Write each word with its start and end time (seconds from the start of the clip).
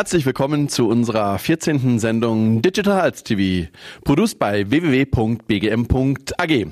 Herzlich 0.00 0.24
willkommen 0.24 0.70
zu 0.70 0.88
unserer 0.88 1.38
14. 1.38 1.98
Sendung 1.98 2.62
Digital 2.62 3.02
Health 3.02 3.22
TV, 3.22 3.68
produced 4.02 4.38
bei 4.38 4.70
www.bgm.ag. 4.70 6.66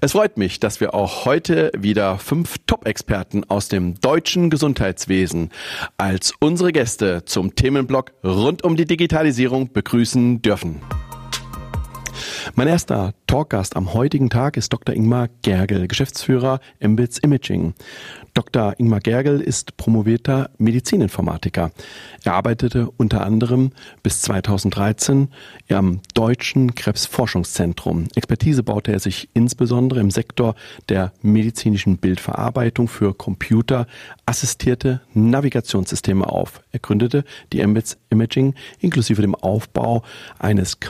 Es 0.00 0.10
freut 0.10 0.36
mich, 0.38 0.58
dass 0.58 0.80
wir 0.80 0.92
auch 0.92 1.24
heute 1.24 1.70
wieder 1.78 2.18
fünf 2.18 2.56
Top-Experten 2.66 3.44
aus 3.44 3.68
dem 3.68 4.00
deutschen 4.00 4.50
Gesundheitswesen 4.50 5.50
als 5.98 6.34
unsere 6.40 6.72
Gäste 6.72 7.24
zum 7.24 7.54
Themenblock 7.54 8.10
rund 8.24 8.64
um 8.64 8.74
die 8.74 8.86
Digitalisierung 8.86 9.72
begrüßen 9.72 10.42
dürfen. 10.42 10.80
Mein 12.54 12.68
erster 12.68 13.14
Talkgast 13.26 13.74
am 13.76 13.94
heutigen 13.94 14.30
Tag 14.30 14.56
ist 14.56 14.72
Dr. 14.72 14.94
Ingmar 14.94 15.28
Gergel, 15.42 15.88
Geschäftsführer 15.88 16.60
Embits 16.78 17.18
Imaging. 17.18 17.74
Dr. 18.34 18.74
Ingmar 18.78 19.00
Gergel 19.00 19.40
ist 19.40 19.76
promovierter 19.76 20.50
Medizininformatiker. 20.58 21.70
Er 22.24 22.34
arbeitete 22.34 22.90
unter 22.96 23.24
anderem 23.24 23.70
bis 24.02 24.22
2013 24.22 25.28
am 25.70 26.00
Deutschen 26.14 26.74
Krebsforschungszentrum. 26.74 28.08
Expertise 28.16 28.64
baute 28.64 28.92
er 28.92 28.98
sich 28.98 29.28
insbesondere 29.34 30.00
im 30.00 30.10
Sektor 30.10 30.56
der 30.88 31.12
medizinischen 31.22 31.98
Bildverarbeitung 31.98 32.88
für 32.88 33.14
computerassistierte 33.14 35.00
Navigationssysteme 35.14 36.28
auf. 36.28 36.60
Er 36.72 36.80
gründete 36.80 37.24
die 37.52 37.60
Embeds 37.60 37.98
Imaging 38.10 38.54
inklusive 38.80 39.22
dem 39.22 39.34
Aufbau 39.36 40.02
eines 40.38 40.80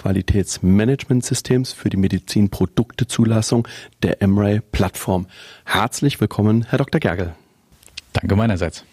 Qualitätsmanagementsystems 1.14 1.72
für 1.72 1.90
die 1.90 1.96
Medizinproduktezulassung 1.96 3.68
der 4.02 4.22
Emray-Plattform. 4.22 5.26
Herzlich 5.64 6.20
willkommen, 6.20 6.66
Herr 6.68 6.78
Dr. 6.78 7.00
Gergel. 7.00 7.34
Danke 8.12 8.36
meinerseits. 8.36 8.84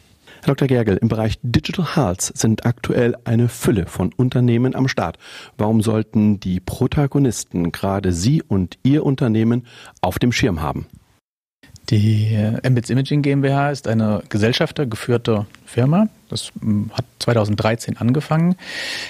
Herr 0.44 0.56
Dr. 0.56 0.68
Gergel, 0.68 0.98
im 0.98 1.08
Bereich 1.08 1.38
Digital 1.44 1.96
Health 1.96 2.22
sind 2.22 2.66
aktuell 2.66 3.16
eine 3.26 3.48
Fülle 3.48 3.86
von 3.86 4.12
Unternehmen 4.14 4.76
am 4.76 4.88
Start. 4.88 5.18
Warum 5.58 5.82
sollten 5.82 6.40
die 6.40 6.60
Protagonisten 6.60 7.72
gerade 7.72 8.12
Sie 8.12 8.42
und 8.42 8.78
Ihr 8.84 9.06
Unternehmen 9.06 9.68
auf 10.02 10.18
dem 10.18 10.32
Schirm 10.32 10.62
haben? 10.62 10.88
Die 11.92 12.34
Embeds 12.64 12.90
Imaging 12.90 13.22
GmbH 13.22 13.70
ist 13.70 13.86
eine 13.86 14.24
gesellschaftergeführte 14.30 15.46
Firma. 15.66 16.08
Das 16.30 16.52
hm, 16.62 16.90
hat 16.94 17.04
2013 17.20 17.98
angefangen 17.98 18.56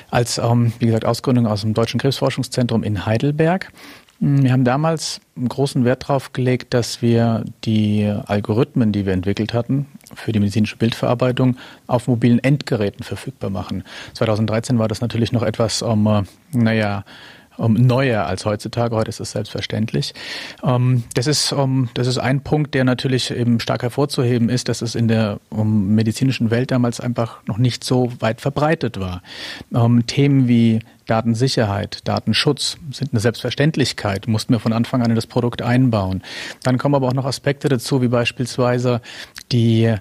als, 0.10 0.40
ähm, 0.40 0.74
wie 0.80 0.88
gesagt, 0.88 1.06
Ausgründung 1.06 1.46
aus 1.46 1.62
dem 1.62 1.76
Deutschen 1.76 2.00
Krebsforschungszentrum 2.00 2.82
in 2.82 3.06
Heidelberg. 3.06 3.72
Hm, 4.20 4.44
wir 4.44 4.52
haben 4.52 4.64
damals 4.64 5.22
großen 5.48 5.86
Wert 5.86 6.04
darauf 6.04 6.34
gelegt, 6.34 6.74
dass 6.74 7.04
wir 7.04 7.46
die 7.66 8.12
Algorithmen, 8.26 8.92
die 8.92 9.06
wir 9.06 9.14
entwickelt 9.14 9.54
hatten, 9.54 9.86
für 10.16 10.32
die 10.32 10.40
medizinische 10.40 10.78
Bildverarbeitung 10.78 11.58
auf 11.86 12.08
mobilen 12.08 12.40
Endgeräten 12.40 13.04
verfügbar 13.04 13.52
machen. 13.52 13.84
2013 14.14 14.80
war 14.80 14.88
das 14.88 15.02
natürlich 15.02 15.32
noch 15.32 15.44
etwas, 15.44 15.84
ähm, 15.84 16.26
naja, 16.52 17.06
um, 17.62 17.74
neuer 17.74 18.26
als 18.26 18.46
heutzutage. 18.46 18.96
Heute 18.96 19.10
ist 19.10 19.20
es 19.20 19.32
selbstverständlich. 19.32 20.14
Um, 20.62 21.04
das, 21.14 21.28
ist, 21.28 21.54
um, 21.54 21.90
das 21.94 22.08
ist 22.08 22.18
ein 22.18 22.42
Punkt, 22.42 22.74
der 22.74 22.84
natürlich 22.84 23.32
eben 23.32 23.60
stark 23.60 23.84
hervorzuheben 23.84 24.50
ist, 24.50 24.68
dass 24.68 24.82
es 24.82 24.96
in 24.96 25.08
der 25.08 25.40
medizinischen 25.52 26.50
Welt 26.50 26.72
damals 26.72 27.00
einfach 27.00 27.46
noch 27.46 27.58
nicht 27.58 27.84
so 27.84 28.12
weit 28.20 28.42
verbreitet 28.42 29.00
war. 29.00 29.22
Themen 30.08 30.48
wie 30.48 30.80
Datensicherheit, 31.06 32.08
Datenschutz 32.08 32.78
sind 32.92 33.14
eine 33.14 33.20
Selbstverständlichkeit, 33.20 34.28
mussten 34.28 34.54
wir 34.54 34.60
von 34.60 34.74
Anfang 34.74 35.02
an 35.02 35.10
in 35.10 35.16
das 35.16 35.28
Produkt 35.28 35.62
einbauen. 35.62 36.24
Dann 36.64 36.78
kommen 36.78 36.96
aber 36.96 37.08
auch 37.08 37.14
noch 37.14 37.26
Aspekte 37.26 37.70
dazu, 37.70 38.02
wie 38.02 38.08
beispielsweise 38.08 39.02
die 39.52 39.96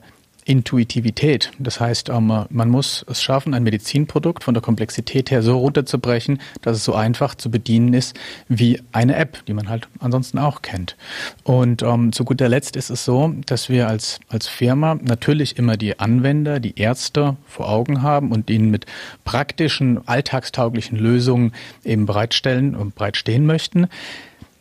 Intuitivität. 0.44 1.50
Das 1.58 1.80
heißt, 1.80 2.08
ähm, 2.08 2.46
man 2.48 2.68
muss 2.68 3.04
es 3.08 3.22
schaffen, 3.22 3.54
ein 3.54 3.62
Medizinprodukt 3.62 4.44
von 4.44 4.54
der 4.54 4.62
Komplexität 4.62 5.30
her 5.30 5.42
so 5.42 5.58
runterzubrechen, 5.58 6.40
dass 6.62 6.76
es 6.76 6.84
so 6.84 6.94
einfach 6.94 7.34
zu 7.34 7.50
bedienen 7.50 7.94
ist 7.94 8.18
wie 8.48 8.80
eine 8.92 9.16
App, 9.16 9.44
die 9.46 9.52
man 9.52 9.68
halt 9.68 9.88
ansonsten 9.98 10.38
auch 10.38 10.62
kennt. 10.62 10.96
Und 11.44 11.82
ähm, 11.82 12.12
zu 12.12 12.24
guter 12.24 12.48
Letzt 12.48 12.76
ist 12.76 12.90
es 12.90 13.04
so, 13.04 13.34
dass 13.46 13.68
wir 13.68 13.88
als, 13.88 14.20
als 14.28 14.48
Firma 14.48 14.96
natürlich 15.00 15.58
immer 15.58 15.76
die 15.76 15.98
Anwender, 15.98 16.60
die 16.60 16.78
Ärzte 16.78 17.36
vor 17.46 17.68
Augen 17.68 18.02
haben 18.02 18.32
und 18.32 18.50
ihnen 18.50 18.70
mit 18.70 18.86
praktischen, 19.24 20.06
alltagstauglichen 20.06 20.98
Lösungen 20.98 21.52
eben 21.84 22.06
bereitstellen 22.06 22.74
und 22.74 22.94
bereitstehen 22.94 23.46
möchten. 23.46 23.88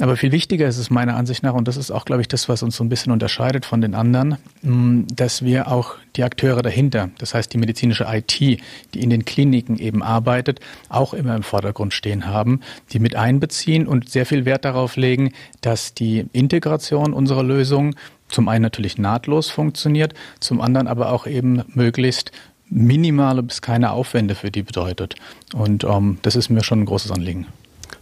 Aber 0.01 0.15
viel 0.15 0.31
wichtiger 0.31 0.65
ist 0.65 0.77
es 0.77 0.89
meiner 0.89 1.17
Ansicht 1.17 1.43
nach, 1.43 1.53
und 1.53 1.67
das 1.67 1.75
ist 1.75 1.91
auch, 1.91 2.05
glaube 2.05 2.21
ich, 2.21 2.29
das, 2.29 2.47
was 2.47 2.63
uns 2.63 2.77
so 2.77 2.83
ein 2.85 2.89
bisschen 2.89 3.11
unterscheidet 3.11 3.65
von 3.65 3.81
den 3.81 3.95
anderen, 3.95 4.37
mm, 4.61 5.07
dass 5.13 5.43
wir 5.43 5.67
auch 5.67 5.95
die 6.15 6.23
Akteure 6.23 6.61
dahinter, 6.61 7.09
das 7.17 7.33
heißt 7.33 7.51
die 7.53 7.57
medizinische 7.57 8.05
IT, 8.09 8.39
die 8.39 8.59
in 8.93 9.09
den 9.09 9.25
Kliniken 9.25 9.77
eben 9.77 10.01
arbeitet, 10.01 10.61
auch 10.87 11.13
immer 11.13 11.35
im 11.35 11.43
Vordergrund 11.43 11.93
stehen 11.93 12.27
haben, 12.27 12.61
die 12.93 12.99
mit 12.99 13.17
einbeziehen 13.17 13.87
und 13.87 14.09
sehr 14.09 14.25
viel 14.25 14.45
Wert 14.45 14.63
darauf 14.63 14.95
legen, 14.95 15.33
dass 15.59 15.93
die 15.93 16.25
Integration 16.31 17.11
unserer 17.11 17.43
Lösung 17.43 17.93
zum 18.29 18.47
einen 18.47 18.61
natürlich 18.61 18.97
nahtlos 18.97 19.49
funktioniert, 19.49 20.13
zum 20.39 20.61
anderen 20.61 20.87
aber 20.87 21.11
auch 21.11 21.27
eben 21.27 21.63
möglichst 21.73 22.31
minimale 22.69 23.43
bis 23.43 23.61
keine 23.61 23.91
Aufwände 23.91 24.35
für 24.35 24.51
die 24.51 24.61
bedeutet. 24.61 25.15
Und 25.53 25.83
ähm, 25.83 26.19
das 26.21 26.37
ist 26.37 26.49
mir 26.49 26.63
schon 26.63 26.81
ein 26.81 26.85
großes 26.85 27.11
Anliegen. 27.11 27.47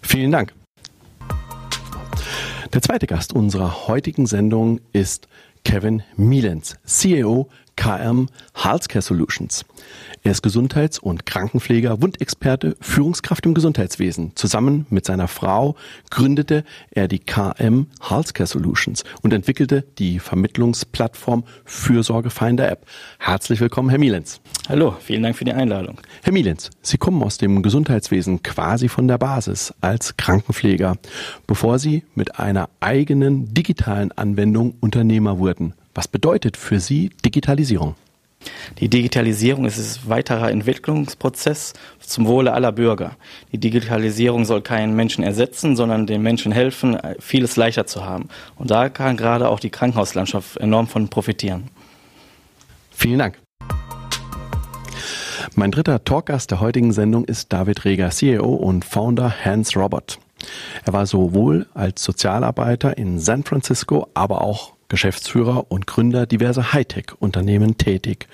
Vielen 0.01 0.31
Dank. 0.31 0.56
Der 2.73 2.81
zweite 2.81 3.07
Gast 3.07 3.31
unserer 3.33 3.87
heutigen 3.87 4.25
Sendung 4.25 4.81
ist 4.91 5.29
Kevin 5.63 6.03
Mielens, 6.17 6.75
CEO 6.83 7.47
KM 7.77 8.27
Healthcare 8.53 9.01
Solutions. 9.01 9.63
Er 10.23 10.31
ist 10.31 10.41
Gesundheits- 10.41 10.99
und 10.99 11.25
Krankenpfleger, 11.25 12.01
Wundexperte, 12.01 12.75
Führungskraft 12.81 13.45
im 13.45 13.53
Gesundheitswesen. 13.53 14.33
Zusammen 14.35 14.85
mit 14.89 15.05
seiner 15.05 15.29
Frau 15.29 15.75
gründete 16.09 16.65
er 16.91 17.07
die 17.07 17.19
KM 17.19 17.87
Healthcare 18.01 18.47
Solutions 18.47 19.05
und 19.21 19.31
entwickelte 19.31 19.85
die 19.99 20.19
Vermittlungsplattform 20.19 21.45
Fürsorgefinder 21.63 22.69
App. 22.69 22.85
Herzlich 23.19 23.61
willkommen, 23.61 23.89
Herr 23.89 23.99
Mielens. 23.99 24.41
Hallo, 24.67 24.95
vielen 24.99 25.23
Dank 25.23 25.37
für 25.37 25.45
die 25.45 25.53
Einladung. 25.53 26.01
Herr 26.23 26.33
Mielens, 26.33 26.71
Sie 26.81 26.97
kommen 26.97 27.23
aus 27.23 27.37
dem 27.37 27.61
Gesundheitswesen 27.61 28.43
quasi 28.43 28.89
von 28.89 29.07
der 29.07 29.17
Basis 29.19 29.73
als 29.79 30.17
Krankenpfleger, 30.17 30.97
bevor 31.45 31.79
Sie 31.79 32.03
mit 32.15 32.37
einer 32.39 32.69
eigenen 32.81 33.53
digitalen 33.53 34.11
Anwendung 34.11 34.75
Unternehmer 34.81 35.39
wurden. 35.39 35.73
Was 35.97 36.07
bedeutet 36.07 36.57
für 36.57 36.79
Sie 36.79 37.09
Digitalisierung? 37.25 37.95
Die 38.77 38.87
Digitalisierung 38.87 39.65
ist 39.65 39.79
ein 39.79 40.09
weiterer 40.11 40.51
Entwicklungsprozess 40.51 41.73
zum 41.99 42.27
Wohle 42.27 42.53
aller 42.53 42.71
Bürger. 42.71 43.17
Die 43.51 43.57
Digitalisierung 43.57 44.45
soll 44.45 44.61
keinen 44.61 44.95
Menschen 44.95 45.23
ersetzen, 45.23 45.75
sondern 45.75 46.05
den 46.05 46.21
Menschen 46.21 46.51
helfen, 46.51 46.99
vieles 47.17 47.55
leichter 47.55 47.87
zu 47.87 48.05
haben. 48.05 48.29
Und 48.57 48.69
da 48.69 48.89
kann 48.89 49.17
gerade 49.17 49.49
auch 49.49 49.59
die 49.59 49.71
Krankenhauslandschaft 49.71 50.57
enorm 50.57 50.85
von 50.85 51.07
profitieren. 51.07 51.71
Vielen 52.91 53.17
Dank. 53.17 53.39
Mein 55.55 55.71
dritter 55.71 56.03
Talkgast 56.03 56.51
der 56.51 56.59
heutigen 56.59 56.93
Sendung 56.93 57.25
ist 57.25 57.51
David 57.51 57.85
Reger, 57.85 58.11
CEO 58.11 58.53
und 58.53 58.85
Founder 58.85 59.33
Hans 59.43 59.75
Robert. 59.75 60.19
Er 60.85 60.93
war 60.93 61.07
sowohl 61.07 61.65
als 61.73 62.03
Sozialarbeiter 62.03 62.99
in 62.99 63.17
San 63.19 63.43
Francisco, 63.43 64.07
aber 64.13 64.41
auch 64.41 64.76
Geschäftsführer 64.89 65.71
und 65.71 65.87
Gründer 65.87 66.25
diverser 66.25 66.73
Hightech-Unternehmen 66.73 67.77
tätig. 67.77 68.27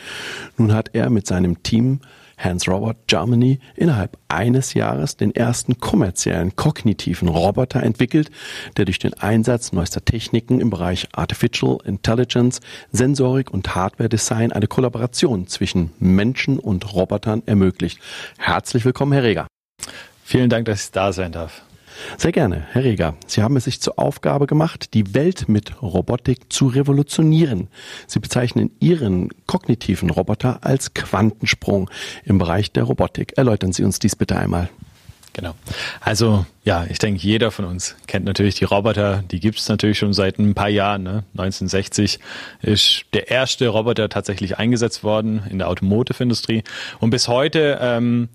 Nun 0.57 0.73
hat 0.73 0.91
er 0.93 1.09
mit 1.09 1.27
seinem 1.27 1.63
Team 1.63 1.99
Hans 2.37 2.67
Robert 2.67 2.97
Germany 3.07 3.59
innerhalb 3.75 4.17
eines 4.27 4.73
Jahres 4.73 5.17
den 5.17 5.35
ersten 5.35 5.79
kommerziellen 5.79 6.55
kognitiven 6.55 7.27
Roboter 7.27 7.83
entwickelt, 7.83 8.31
der 8.77 8.85
durch 8.85 8.99
den 8.99 9.13
Einsatz 9.13 9.71
neuester 9.71 10.03
Techniken 10.03 10.59
im 10.59 10.69
Bereich 10.69 11.07
Artificial 11.13 11.77
Intelligence, 11.85 12.59
Sensorik 12.91 13.51
und 13.51 13.75
Hardware 13.75 14.09
Design 14.09 14.51
eine 14.51 14.67
Kollaboration 14.67 15.47
zwischen 15.47 15.91
Menschen 15.99 16.59
und 16.59 16.93
Robotern 16.93 17.43
ermöglicht. 17.45 17.99
Herzlich 18.37 18.83
willkommen, 18.85 19.13
Herr 19.13 19.23
Reger. 19.23 19.47
Vielen 20.23 20.49
Dank, 20.49 20.65
dass 20.65 20.85
ich 20.85 20.91
da 20.91 21.13
sein 21.13 21.31
darf. 21.31 21.61
Sehr 22.17 22.31
gerne, 22.31 22.65
Herr 22.71 22.83
Reger. 22.83 23.15
Sie 23.27 23.41
haben 23.41 23.57
es 23.57 23.65
sich 23.65 23.81
zur 23.81 23.99
Aufgabe 23.99 24.47
gemacht, 24.47 24.93
die 24.93 25.13
Welt 25.13 25.49
mit 25.49 25.81
Robotik 25.81 26.51
zu 26.51 26.67
revolutionieren. 26.67 27.67
Sie 28.07 28.19
bezeichnen 28.19 28.71
Ihren 28.79 29.29
kognitiven 29.47 30.09
Roboter 30.09 30.59
als 30.61 30.93
Quantensprung 30.93 31.89
im 32.23 32.37
Bereich 32.37 32.71
der 32.71 32.83
Robotik. 32.83 33.37
Erläutern 33.37 33.73
Sie 33.73 33.83
uns 33.83 33.99
dies 33.99 34.15
bitte 34.15 34.37
einmal. 34.37 34.69
Genau. 35.33 35.55
Also 35.99 36.45
ja, 36.63 36.85
ich 36.87 36.99
denke, 36.99 37.19
jeder 37.19 37.49
von 37.49 37.65
uns 37.65 37.95
kennt 38.05 38.25
natürlich 38.25 38.55
die 38.55 38.65
Roboter. 38.65 39.23
Die 39.31 39.39
gibt 39.39 39.57
es 39.57 39.67
natürlich 39.67 39.97
schon 39.97 40.13
seit 40.13 40.37
ein 40.37 40.53
paar 40.53 40.69
Jahren. 40.69 41.01
Ne? 41.01 41.23
1960 41.33 42.19
ist 42.61 43.05
der 43.13 43.31
erste 43.31 43.67
Roboter 43.67 44.09
tatsächlich 44.09 44.59
eingesetzt 44.59 45.03
worden 45.03 45.41
in 45.49 45.57
der 45.57 45.69
Automotive-Industrie. 45.69 46.63
Und 46.99 47.09
bis 47.09 47.27
heute 47.27 47.79
ähm, 47.81 48.29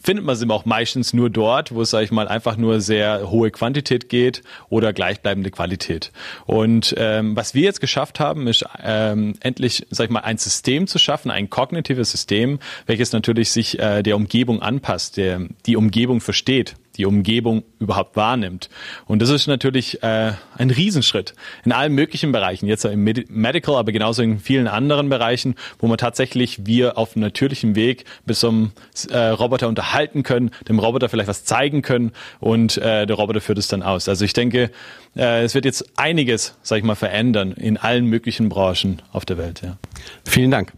findet 0.00 0.24
man 0.24 0.36
sie 0.36 0.48
auch 0.48 0.64
meistens 0.64 1.12
nur 1.12 1.30
dort, 1.30 1.74
wo 1.74 1.82
es, 1.82 1.90
sage 1.90 2.04
ich 2.04 2.10
mal, 2.10 2.28
einfach 2.28 2.56
nur 2.56 2.80
sehr 2.80 3.30
hohe 3.30 3.50
Quantität 3.50 4.08
geht 4.08 4.42
oder 4.68 4.92
gleichbleibende 4.92 5.50
Qualität. 5.50 6.12
Und 6.46 6.94
ähm, 6.96 7.36
was 7.36 7.54
wir 7.54 7.62
jetzt 7.62 7.80
geschafft 7.80 8.20
haben, 8.20 8.46
ist 8.46 8.64
ähm, 8.82 9.34
endlich, 9.40 9.86
sag 9.90 10.04
ich 10.04 10.10
mal, 10.10 10.20
ein 10.20 10.38
System 10.38 10.86
zu 10.86 10.98
schaffen, 10.98 11.30
ein 11.30 11.50
kognitives 11.50 12.10
System, 12.10 12.58
welches 12.86 13.12
natürlich 13.12 13.50
sich 13.50 13.78
äh, 13.78 14.02
der 14.02 14.16
Umgebung 14.16 14.62
anpasst, 14.62 15.16
der 15.16 15.46
die 15.66 15.76
Umgebung 15.76 16.20
versteht 16.20 16.76
die 16.98 17.06
Umgebung 17.06 17.62
überhaupt 17.78 18.16
wahrnimmt. 18.16 18.68
Und 19.06 19.22
das 19.22 19.30
ist 19.30 19.46
natürlich 19.46 20.02
äh, 20.02 20.32
ein 20.56 20.70
Riesenschritt 20.70 21.34
in 21.64 21.72
allen 21.72 21.94
möglichen 21.94 22.32
Bereichen, 22.32 22.66
jetzt 22.66 22.84
im 22.84 23.04
Medical, 23.04 23.76
aber 23.76 23.92
genauso 23.92 24.22
in 24.22 24.38
vielen 24.38 24.66
anderen 24.66 25.08
Bereichen, 25.08 25.54
wo 25.78 25.86
man 25.86 25.96
tatsächlich 25.96 26.66
wir 26.66 26.98
auf 26.98 27.16
natürlichem 27.16 27.76
Weg 27.76 28.04
mit 28.26 28.36
so 28.36 28.48
einem 28.48 28.72
äh, 29.10 29.18
Roboter 29.18 29.68
unterhalten 29.68 30.24
können, 30.24 30.50
dem 30.68 30.78
Roboter 30.78 31.08
vielleicht 31.08 31.28
was 31.28 31.44
zeigen 31.44 31.82
können 31.82 32.12
und 32.40 32.76
äh, 32.78 33.06
der 33.06 33.16
Roboter 33.16 33.40
führt 33.40 33.58
es 33.58 33.68
dann 33.68 33.82
aus. 33.82 34.08
Also 34.08 34.24
ich 34.24 34.32
denke, 34.32 34.70
äh, 35.16 35.44
es 35.44 35.54
wird 35.54 35.64
jetzt 35.64 35.92
einiges, 35.96 36.56
sag 36.62 36.78
ich 36.78 36.84
mal, 36.84 36.96
verändern 36.96 37.52
in 37.52 37.76
allen 37.76 38.06
möglichen 38.06 38.48
Branchen 38.48 39.00
auf 39.12 39.24
der 39.24 39.38
Welt. 39.38 39.62
Ja. 39.62 39.78
Vielen 40.24 40.50
Dank. 40.50 40.72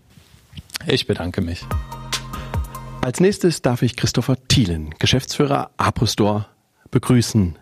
Ich 0.87 1.07
bedanke 1.07 1.41
mich. 1.41 1.65
Als 3.03 3.19
nächstes 3.19 3.63
darf 3.63 3.81
ich 3.81 3.97
Christopher 3.97 4.37
Thielen, 4.47 4.95
Geschäftsführer 4.99 5.71
Apostore, 5.79 6.47
begrüßen. 6.91 7.57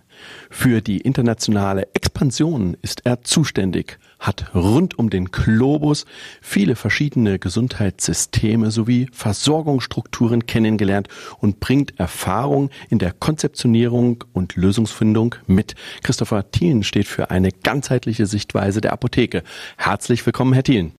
Für 0.51 0.81
die 0.81 0.99
internationale 0.99 1.87
Expansion 1.95 2.77
ist 2.83 3.07
er 3.07 3.23
zuständig, 3.23 4.01
hat 4.19 4.53
rund 4.53 4.99
um 4.99 5.11
den 5.11 5.27
Globus 5.27 6.07
viele 6.43 6.75
verschiedene 6.75 7.39
Gesundheitssysteme 7.39 8.73
sowie 8.73 9.09
Versorgungsstrukturen 9.13 10.47
kennengelernt 10.47 11.07
und 11.39 11.61
bringt 11.61 12.01
Erfahrung 12.01 12.71
in 12.91 12.99
der 12.99 13.13
Konzeptionierung 13.13 14.25
und 14.33 14.57
Lösungsfindung 14.57 15.37
mit. 15.47 15.77
Christopher 16.03 16.51
Thielen 16.51 16.83
steht 16.83 17.07
für 17.07 17.31
eine 17.31 17.53
ganzheitliche 17.53 18.27
Sichtweise 18.27 18.81
der 18.81 18.93
Apotheke. 18.93 19.45
Herzlich 19.77 20.27
willkommen, 20.27 20.53
Herr 20.53 20.65
Thielen. 20.65 20.95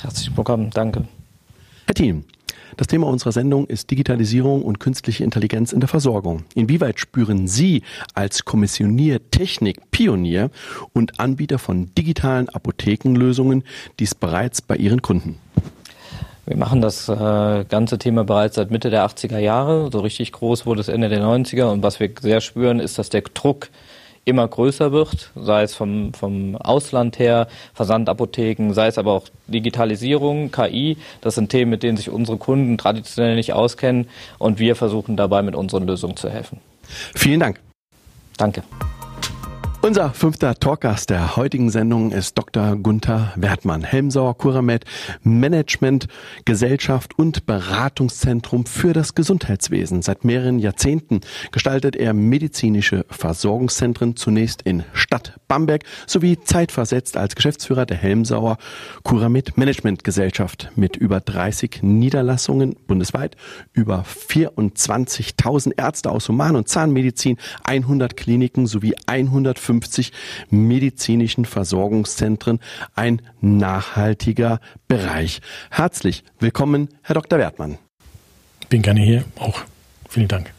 Herzlich 0.00 0.36
willkommen, 0.36 0.70
danke. 0.70 1.08
Herr 1.86 1.94
Thielen, 1.96 2.24
das 2.76 2.86
Thema 2.86 3.06
unserer 3.06 3.32
Sendung 3.32 3.66
ist 3.66 3.90
Digitalisierung 3.90 4.62
und 4.62 4.80
künstliche 4.80 5.24
Intelligenz 5.24 5.72
in 5.72 5.80
der 5.80 5.88
Versorgung. 5.88 6.44
Inwieweit 6.54 7.00
spüren 7.00 7.48
Sie 7.48 7.82
als 8.14 8.44
Kommissionier-Technik-Pionier 8.44 10.50
und 10.92 11.20
Anbieter 11.20 11.58
von 11.58 11.94
digitalen 11.94 12.48
Apothekenlösungen 12.48 13.64
dies 13.98 14.14
bereits 14.14 14.62
bei 14.62 14.76
Ihren 14.76 15.02
Kunden? 15.02 15.38
Wir 16.44 16.56
machen 16.56 16.80
das 16.80 17.08
äh, 17.08 17.64
ganze 17.68 17.98
Thema 17.98 18.24
bereits 18.24 18.56
seit 18.56 18.72
Mitte 18.72 18.90
der 18.90 19.06
80er 19.06 19.38
Jahre. 19.38 19.90
So 19.92 20.00
richtig 20.00 20.32
groß 20.32 20.66
wurde 20.66 20.80
es 20.80 20.88
Ende 20.88 21.08
der 21.08 21.22
90er. 21.22 21.70
Und 21.70 21.84
was 21.84 22.00
wir 22.00 22.10
sehr 22.20 22.40
spüren, 22.40 22.80
ist, 22.80 22.98
dass 22.98 23.10
der 23.10 23.22
Druck 23.22 23.68
immer 24.24 24.46
größer 24.46 24.92
wird, 24.92 25.30
sei 25.34 25.62
es 25.62 25.74
vom, 25.74 26.14
vom 26.14 26.56
Ausland 26.56 27.18
her, 27.18 27.48
Versandapotheken, 27.74 28.72
sei 28.72 28.86
es 28.86 28.98
aber 28.98 29.12
auch 29.12 29.24
Digitalisierung, 29.48 30.50
KI. 30.52 30.96
Das 31.20 31.34
sind 31.34 31.48
Themen, 31.50 31.70
mit 31.70 31.82
denen 31.82 31.96
sich 31.96 32.10
unsere 32.10 32.38
Kunden 32.38 32.78
traditionell 32.78 33.34
nicht 33.34 33.52
auskennen 33.52 34.08
und 34.38 34.58
wir 34.58 34.76
versuchen 34.76 35.16
dabei 35.16 35.42
mit 35.42 35.56
unseren 35.56 35.86
Lösungen 35.86 36.16
zu 36.16 36.30
helfen. 36.30 36.60
Vielen 37.14 37.40
Dank. 37.40 37.60
Danke. 38.36 38.62
Unser 39.84 40.14
fünfter 40.14 40.54
Talkgast 40.54 41.10
der 41.10 41.34
heutigen 41.34 41.68
Sendung 41.68 42.12
ist 42.12 42.38
Dr. 42.38 42.76
Gunther 42.76 43.32
Wertmann, 43.34 43.82
Helmsauer 43.82 44.38
Kuramed, 44.38 44.84
Management, 45.24 46.06
Gesellschaft 46.44 47.18
und 47.18 47.46
Beratungszentrum 47.46 48.64
für 48.64 48.92
das 48.92 49.16
Gesundheitswesen. 49.16 50.00
Seit 50.02 50.24
mehreren 50.24 50.60
Jahrzehnten 50.60 51.20
gestaltet 51.50 51.96
er 51.96 52.14
medizinische 52.14 53.04
Versorgungszentren 53.10 54.14
zunächst 54.14 54.62
in 54.62 54.84
Stadt 54.92 55.40
Bamberg 55.48 55.82
sowie 56.06 56.38
zeitversetzt 56.40 57.16
als 57.16 57.34
Geschäftsführer 57.34 57.84
der 57.84 57.96
Helmsauer 57.96 58.58
Kuramed 59.02 59.58
Management 59.58 60.04
Gesellschaft 60.04 60.70
mit 60.76 60.96
über 60.96 61.18
30 61.18 61.80
Niederlassungen 61.82 62.76
bundesweit, 62.86 63.34
über 63.72 64.04
24.000 64.04 65.72
Ärzte 65.76 66.12
aus 66.12 66.28
Human- 66.28 66.54
und 66.54 66.68
Zahnmedizin, 66.68 67.36
100 67.64 68.16
Kliniken 68.16 68.68
sowie 68.68 68.94
150 69.06 69.71
50 69.72 70.12
medizinischen 70.50 71.46
Versorgungszentren 71.46 72.60
ein 72.94 73.22
nachhaltiger 73.40 74.60
Bereich. 74.86 75.40
Herzlich 75.70 76.24
willkommen, 76.38 76.88
Herr 77.02 77.14
Dr. 77.14 77.38
Wertmann. 77.38 77.78
Bin 78.68 78.82
gerne 78.82 79.00
hier, 79.00 79.24
auch. 79.38 79.62
Vielen 80.10 80.28
Dank. 80.28 80.52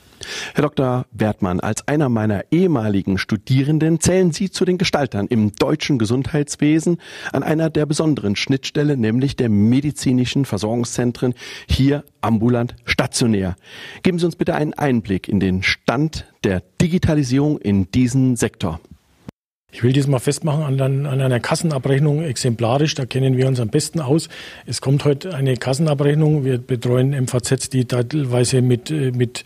Herr 0.53 0.63
Dr. 0.63 1.05
Wertmann, 1.11 1.59
als 1.59 1.87
einer 1.87 2.09
meiner 2.09 2.45
ehemaligen 2.51 3.17
Studierenden 3.17 3.99
zählen 3.99 4.31
Sie 4.31 4.49
zu 4.49 4.65
den 4.65 4.77
Gestaltern 4.77 5.27
im 5.27 5.51
deutschen 5.53 5.99
Gesundheitswesen 5.99 6.97
an 7.31 7.43
einer 7.43 7.69
der 7.69 7.85
besonderen 7.85 8.35
Schnittstelle, 8.35 8.97
nämlich 8.97 9.35
der 9.35 9.49
medizinischen 9.49 10.45
Versorgungszentren 10.45 11.33
hier 11.67 12.03
ambulant 12.21 12.75
stationär. 12.85 13.55
Geben 14.01 14.19
Sie 14.19 14.25
uns 14.25 14.35
bitte 14.35 14.55
einen 14.55 14.73
Einblick 14.73 15.27
in 15.27 15.39
den 15.39 15.63
Stand 15.63 16.25
der 16.43 16.63
Digitalisierung 16.81 17.57
in 17.59 17.91
diesem 17.91 18.35
Sektor. 18.35 18.79
Ich 19.75 19.81
will 19.81 19.91
das 19.91 20.05
mal 20.05 20.19
festmachen 20.19 20.79
an, 20.79 21.07
an, 21.07 21.19
einer 21.19 21.39
Kassenabrechnung 21.39 22.21
exemplarisch. 22.21 22.93
Da 22.93 23.07
kennen 23.07 23.37
wir 23.37 23.47
uns 23.47 23.59
am 23.59 23.69
besten 23.69 24.01
aus. 24.01 24.29
Es 24.67 24.81
kommt 24.81 25.03
heute 25.03 25.33
eine 25.33 25.57
Kassenabrechnung. 25.57 26.45
Wir 26.45 26.59
betreuen 26.59 27.09
MVZs, 27.09 27.69
die 27.69 27.85
teilweise 27.85 28.61
mit, 28.61 28.91
äh, 28.91 29.11
mit 29.11 29.45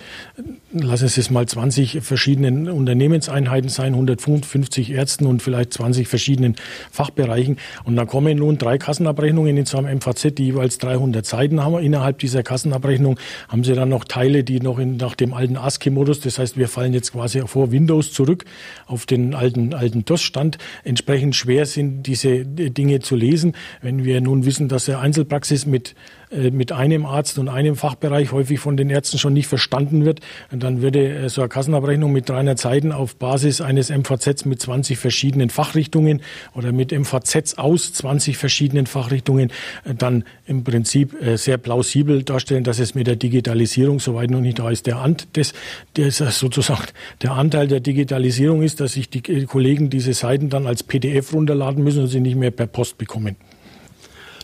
lassen 0.73 1.07
Sie 1.07 1.21
es 1.21 1.29
mal 1.29 1.45
20 1.45 2.01
verschiedenen 2.01 2.67
Unternehmenseinheiten 2.67 3.69
sein, 3.69 3.93
150 3.93 4.91
Ärzten 4.91 5.27
und 5.27 5.41
vielleicht 5.41 5.71
20 5.73 6.09
verschiedenen 6.09 6.57
Fachbereichen. 6.91 7.57
Und 7.85 7.95
dann 7.95 8.07
kommen 8.07 8.37
nun 8.37 8.57
drei 8.57 8.77
Kassenabrechnungen 8.77 9.55
in 9.55 9.65
so 9.65 9.77
einem 9.77 9.97
MVZ, 9.97 10.37
die 10.37 10.47
jeweils 10.47 10.77
300 10.77 11.25
Seiten 11.25 11.63
haben. 11.63 11.79
Innerhalb 11.79 12.19
dieser 12.19 12.43
Kassenabrechnung 12.43 13.17
haben 13.47 13.63
Sie 13.63 13.73
dann 13.75 13.87
noch 13.87 14.03
Teile, 14.03 14.43
die 14.43 14.59
noch 14.59 14.77
in, 14.77 14.97
nach 14.97 15.15
dem 15.15 15.33
alten 15.33 15.55
ASCII-Modus, 15.55 16.19
das 16.19 16.37
heißt, 16.37 16.57
wir 16.57 16.67
fallen 16.67 16.93
jetzt 16.93 17.13
quasi 17.13 17.41
vor 17.47 17.71
Windows 17.71 18.11
zurück 18.11 18.43
auf 18.87 19.05
den 19.05 19.33
alten, 19.33 19.73
alten 19.73 20.03
DOS-Stand. 20.17 20.57
Entsprechend 20.83 21.35
schwer 21.35 21.65
sind 21.65 22.03
diese 22.03 22.45
Dinge 22.45 22.99
zu 22.99 23.15
lesen. 23.15 23.53
Wenn 23.81 24.03
wir 24.03 24.19
nun 24.21 24.45
wissen, 24.45 24.67
dass 24.67 24.85
der 24.85 24.99
Einzelpraxis 24.99 25.65
mit 25.65 25.95
mit 26.31 26.71
einem 26.71 27.05
Arzt 27.05 27.39
und 27.39 27.47
einem 27.47 27.75
Fachbereich 27.75 28.31
häufig 28.31 28.59
von 28.59 28.75
den 28.75 28.89
Ärzten 28.89 29.17
schon 29.17 29.33
nicht 29.33 29.47
verstanden 29.47 30.03
wird, 30.03 30.19
dann 30.51 30.81
würde 30.81 31.07
äh, 31.07 31.29
so 31.29 31.41
eine 31.41 31.49
Kassenabrechnung 31.49 32.11
mit 32.11 32.29
300 32.29 32.59
Seiten 32.59 32.91
auf 32.91 33.15
Basis 33.15 33.61
eines 33.61 33.89
MVZs 33.89 34.45
mit 34.45 34.61
20 34.61 34.97
verschiedenen 34.97 35.49
Fachrichtungen 35.49 36.21
oder 36.53 36.71
mit 36.71 36.91
MVZs 36.91 37.57
aus 37.57 37.93
20 37.93 38.37
verschiedenen 38.37 38.87
Fachrichtungen 38.87 39.51
äh, 39.85 39.93
dann 39.95 40.23
im 40.45 40.63
Prinzip 40.63 41.15
sehr 41.35 41.57
plausibel 41.57 42.23
darstellen, 42.23 42.63
dass 42.63 42.79
es 42.79 42.95
mit 42.95 43.07
der 43.07 43.15
Digitalisierung 43.15 43.99
soweit 43.99 44.29
noch 44.29 44.39
nicht 44.39 44.59
da 44.59 44.69
ist. 44.69 44.87
Der, 44.87 44.97
Ant, 44.97 45.27
das, 45.33 45.53
der 45.95 46.07
ist 46.07 46.17
sozusagen 46.17 46.83
der 47.21 47.31
Anteil 47.31 47.67
der 47.67 47.79
Digitalisierung 47.79 48.61
ist, 48.61 48.79
dass 48.79 48.93
sich 48.93 49.09
die 49.09 49.45
Kollegen 49.45 49.89
diese 49.89 50.13
Seiten 50.13 50.49
dann 50.49 50.67
als 50.67 50.83
PDF 50.83 51.33
runterladen 51.33 51.83
müssen 51.83 52.03
und 52.03 52.07
sie 52.07 52.19
nicht 52.19 52.35
mehr 52.35 52.51
per 52.51 52.67
Post 52.67 52.97
bekommen. 52.97 53.35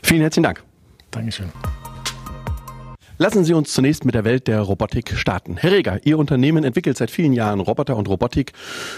Vielen 0.01 0.21
herzlichen 0.21 0.43
Dank. 0.43 0.63
Dankeschön. 1.13 1.49
Lassen 3.19 3.45
Sie 3.45 3.53
uns 3.53 3.71
zunächst 3.71 4.05
mit 4.05 4.15
der 4.15 4.25
Welt 4.25 4.47
der 4.47 4.59
Robotik 4.59 5.15
starten. 5.15 5.55
Herr 5.55 5.71
Reger, 5.71 5.99
Ihr 6.03 6.17
Unternehmen 6.17 6.63
entwickelt 6.63 6.97
seit 6.97 7.11
vielen 7.11 7.31
Jahren 7.31 7.59
Roboter 7.59 7.95
und 7.95 8.09
Robotik 8.09 8.53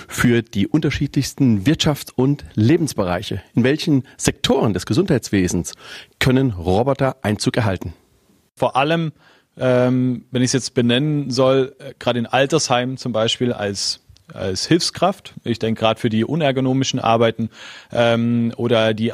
für 0.08 0.42
die 0.42 0.68
unterschiedlichsten 0.68 1.66
Wirtschafts- 1.66 2.14
und 2.16 2.46
Lebensbereiche. 2.56 3.42
In 3.54 3.66
welchen 3.66 4.04
Sektoren 4.18 4.74
des 4.74 4.86
Gesundheitswesens 4.86 5.74
können 6.20 6.52
Roboter 6.52 7.18
Einzug 7.24 7.58
erhalten? 7.58 7.94
Vor 8.56 8.78
allem, 8.78 9.12
ähm, 9.58 10.26
wenn 10.32 10.42
ich 10.42 10.48
es 10.48 10.54
jetzt 10.54 10.74
benennen 10.74 11.30
soll, 11.30 11.76
äh, 11.80 11.94
gerade 12.00 12.20
in 12.20 12.26
Altersheimen 12.26 12.98
zum 12.98 13.12
Beispiel 13.12 13.52
als 13.52 14.02
als 14.34 14.66
Hilfskraft. 14.66 15.36
Ich 15.44 15.60
denke 15.60 15.82
gerade 15.82 16.00
für 16.00 16.10
die 16.10 16.26
unergonomischen 16.26 17.00
Arbeiten 17.00 17.50
ähm, 17.92 18.54
oder 18.58 18.96
die 18.96 19.14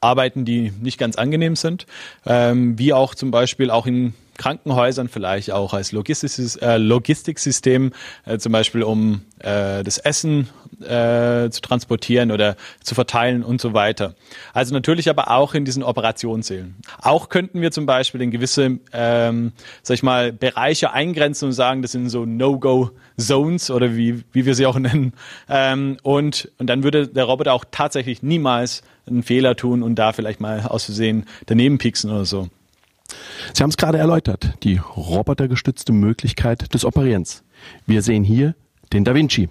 Arbeiten, 0.00 0.44
die 0.44 0.72
nicht 0.80 0.98
ganz 0.98 1.16
angenehm 1.16 1.56
sind, 1.56 1.86
ähm, 2.26 2.78
wie 2.78 2.92
auch 2.92 3.14
zum 3.14 3.30
Beispiel 3.30 3.70
auch 3.70 3.86
in 3.86 4.14
Krankenhäusern 4.36 5.08
vielleicht 5.08 5.50
auch 5.50 5.74
als 5.74 5.92
Logistis, 5.92 6.56
äh, 6.56 6.76
Logistiksystem, 6.76 7.92
äh, 8.24 8.38
zum 8.38 8.52
Beispiel 8.52 8.82
um 8.82 9.22
äh, 9.38 9.82
das 9.82 9.98
Essen 9.98 10.48
äh, 10.80 11.48
zu 11.50 11.60
transportieren 11.62 12.30
oder 12.30 12.56
zu 12.82 12.94
verteilen 12.94 13.42
und 13.42 13.60
so 13.60 13.72
weiter. 13.72 14.14
Also 14.52 14.74
natürlich 14.74 15.08
aber 15.08 15.30
auch 15.30 15.54
in 15.54 15.64
diesen 15.64 15.82
Operationssälen. 15.82 16.76
Auch 17.00 17.28
könnten 17.28 17.60
wir 17.60 17.70
zum 17.70 17.86
Beispiel 17.86 18.20
in 18.20 18.30
gewisse, 18.30 18.78
ähm, 18.92 19.52
sag 19.82 19.94
ich 19.94 20.02
mal, 20.02 20.32
Bereiche 20.32 20.92
eingrenzen 20.92 21.46
und 21.46 21.52
sagen, 21.52 21.82
das 21.82 21.92
sind 21.92 22.08
so 22.08 22.26
No-Go-Zones 22.26 23.70
oder 23.70 23.96
wie, 23.96 24.22
wie 24.32 24.44
wir 24.44 24.54
sie 24.54 24.66
auch 24.66 24.78
nennen. 24.78 25.14
Ähm, 25.48 25.96
und, 26.02 26.50
und 26.58 26.66
dann 26.66 26.82
würde 26.82 27.08
der 27.08 27.24
Roboter 27.24 27.52
auch 27.52 27.64
tatsächlich 27.70 28.22
niemals 28.22 28.82
einen 29.06 29.22
Fehler 29.22 29.56
tun 29.56 29.82
und 29.82 29.96
da 29.96 30.12
vielleicht 30.12 30.40
mal 30.40 30.60
aus 30.62 30.84
Versehen 30.84 31.24
daneben 31.46 31.78
pieksen 31.78 32.10
oder 32.10 32.24
so. 32.24 32.48
Sie 33.54 33.62
haben 33.62 33.70
es 33.70 33.76
gerade 33.76 33.98
erläutert, 33.98 34.54
die 34.62 34.78
robotergestützte 34.78 35.92
Möglichkeit 35.92 36.74
des 36.74 36.84
Operierens. 36.84 37.42
Wir 37.86 38.02
sehen 38.02 38.24
hier 38.24 38.54
den 38.92 39.04
Da 39.04 39.14
Vinci. 39.14 39.48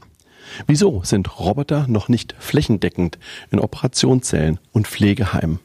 Wieso 0.67 1.01
sind 1.03 1.39
Roboter 1.39 1.87
noch 1.87 2.07
nicht 2.07 2.35
flächendeckend 2.37 3.17
in 3.51 3.59
Operationssälen 3.59 4.59
und 4.73 4.87
Pflegeheimen? 4.87 5.59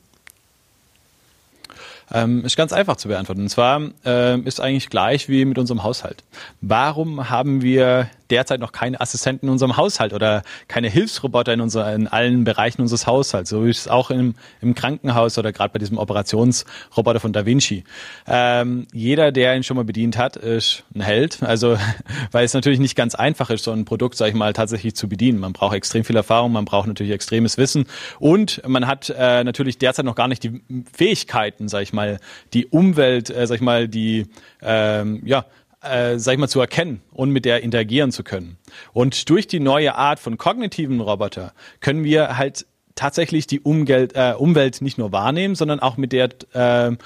Ähm, 2.13 2.45
ist 2.45 2.57
ganz 2.57 2.73
einfach 2.73 2.97
zu 2.97 3.09
beantworten. 3.09 3.43
Und 3.43 3.49
zwar 3.51 3.83
ähm, 4.05 4.47
ist 4.47 4.61
eigentlich 4.61 4.91
gleich 4.91 5.29
wie 5.29 5.45
mit 5.45 5.59
unserem 5.59 5.85
Haushalt. 5.85 6.25
Warum 6.61 7.31
haben 7.31 7.63
wir 7.63 8.09
derzeit 8.31 8.61
noch 8.61 8.73
keine 8.73 9.01
Assistenten 9.01 9.47
in 9.47 9.53
unserem 9.53 9.77
Haushalt 9.77 10.13
oder 10.13 10.43
keine 10.69 10.89
Hilfsroboter 10.89 11.53
in, 11.53 11.61
unser, 11.61 11.93
in 11.95 12.07
allen 12.07 12.45
Bereichen 12.45 12.83
unseres 12.83 13.07
Haushalts, 13.07 13.51
so 13.51 13.65
wie 13.65 13.71
es 13.71 13.89
auch 13.89 14.11
im, 14.11 14.35
im 14.61 14.75
Krankenhaus 14.75 15.39
oder 15.39 15.53
gerade 15.53 15.73
bei 15.73 15.79
diesem 15.79 15.99
Operationsroboter 15.99 17.21
von 17.21 17.33
Da 17.33 17.47
Vinci. 17.47 17.85
Ähm, 18.27 18.87
jeder, 18.93 19.33
der 19.33 19.57
ihn 19.57 19.63
schon 19.63 19.77
mal 19.77 19.85
bedient 19.85 20.17
hat, 20.17 20.37
ist 20.37 20.85
ein 20.95 21.01
Held. 21.01 21.43
Also, 21.43 21.77
weil 22.33 22.45
es 22.45 22.55
natürlich 22.55 22.79
nicht 22.79 22.97
ganz 22.97 23.15
einfach 23.15 23.51
ist, 23.51 23.65
so 23.65 23.73
ein 23.73 23.85
Produkt, 23.85 24.17
sag 24.17 24.29
ich 24.29 24.35
mal, 24.35 24.53
tatsächlich 24.53 24.95
zu 24.95 25.09
bedienen. 25.09 25.39
Man 25.39 25.53
braucht 25.53 25.75
extrem 25.75 26.05
viel 26.05 26.17
Erfahrung, 26.17 26.53
man 26.53 26.65
braucht 26.65 26.87
natürlich 26.87 27.13
extremes 27.13 27.59
Wissen 27.59 27.87
und 28.19 28.63
man 28.67 28.87
hat 28.87 29.13
äh, 29.17 29.45
natürlich 29.45 29.79
derzeit 29.79 30.05
noch 30.05 30.15
gar 30.15 30.29
nicht 30.29 30.43
die 30.43 30.63
Fähigkeiten, 30.93 31.69
sag 31.69 31.83
ich 31.83 31.93
mal, 31.93 32.19
die 32.53 32.67
Umwelt, 32.67 33.31
äh, 33.31 33.47
sag 33.47 33.57
ich 33.57 33.61
mal, 33.61 33.89
die 33.89 34.27
ähm, 34.63 35.23
ja 35.25 35.45
äh, 35.83 36.19
sag 36.19 36.35
ich 36.35 36.39
mal, 36.39 36.49
zu 36.49 36.61
erkennen 36.61 37.03
und 37.13 37.31
mit 37.31 37.45
der 37.45 37.63
interagieren 37.63 38.13
zu 38.13 38.23
können. 38.23 38.59
Und 38.93 39.29
durch 39.31 39.47
die 39.47 39.61
neue 39.61 39.95
Art 39.95 40.21
von 40.21 40.39
kognitiven 40.39 41.01
Roboter 41.01 41.53
können 41.81 42.05
wir 42.05 42.37
halt 42.37 42.67
tatsächlich 42.95 43.47
die 43.47 43.61
Umwelt, 43.61 44.13
äh, 44.15 44.35
Umwelt 44.37 44.83
nicht 44.83 44.99
nur 44.99 45.13
wahrnehmen, 45.13 45.55
sondern 45.55 45.81
auch 45.81 45.97
mit 45.97 46.13
der 46.13 46.29
äh, 46.53 46.97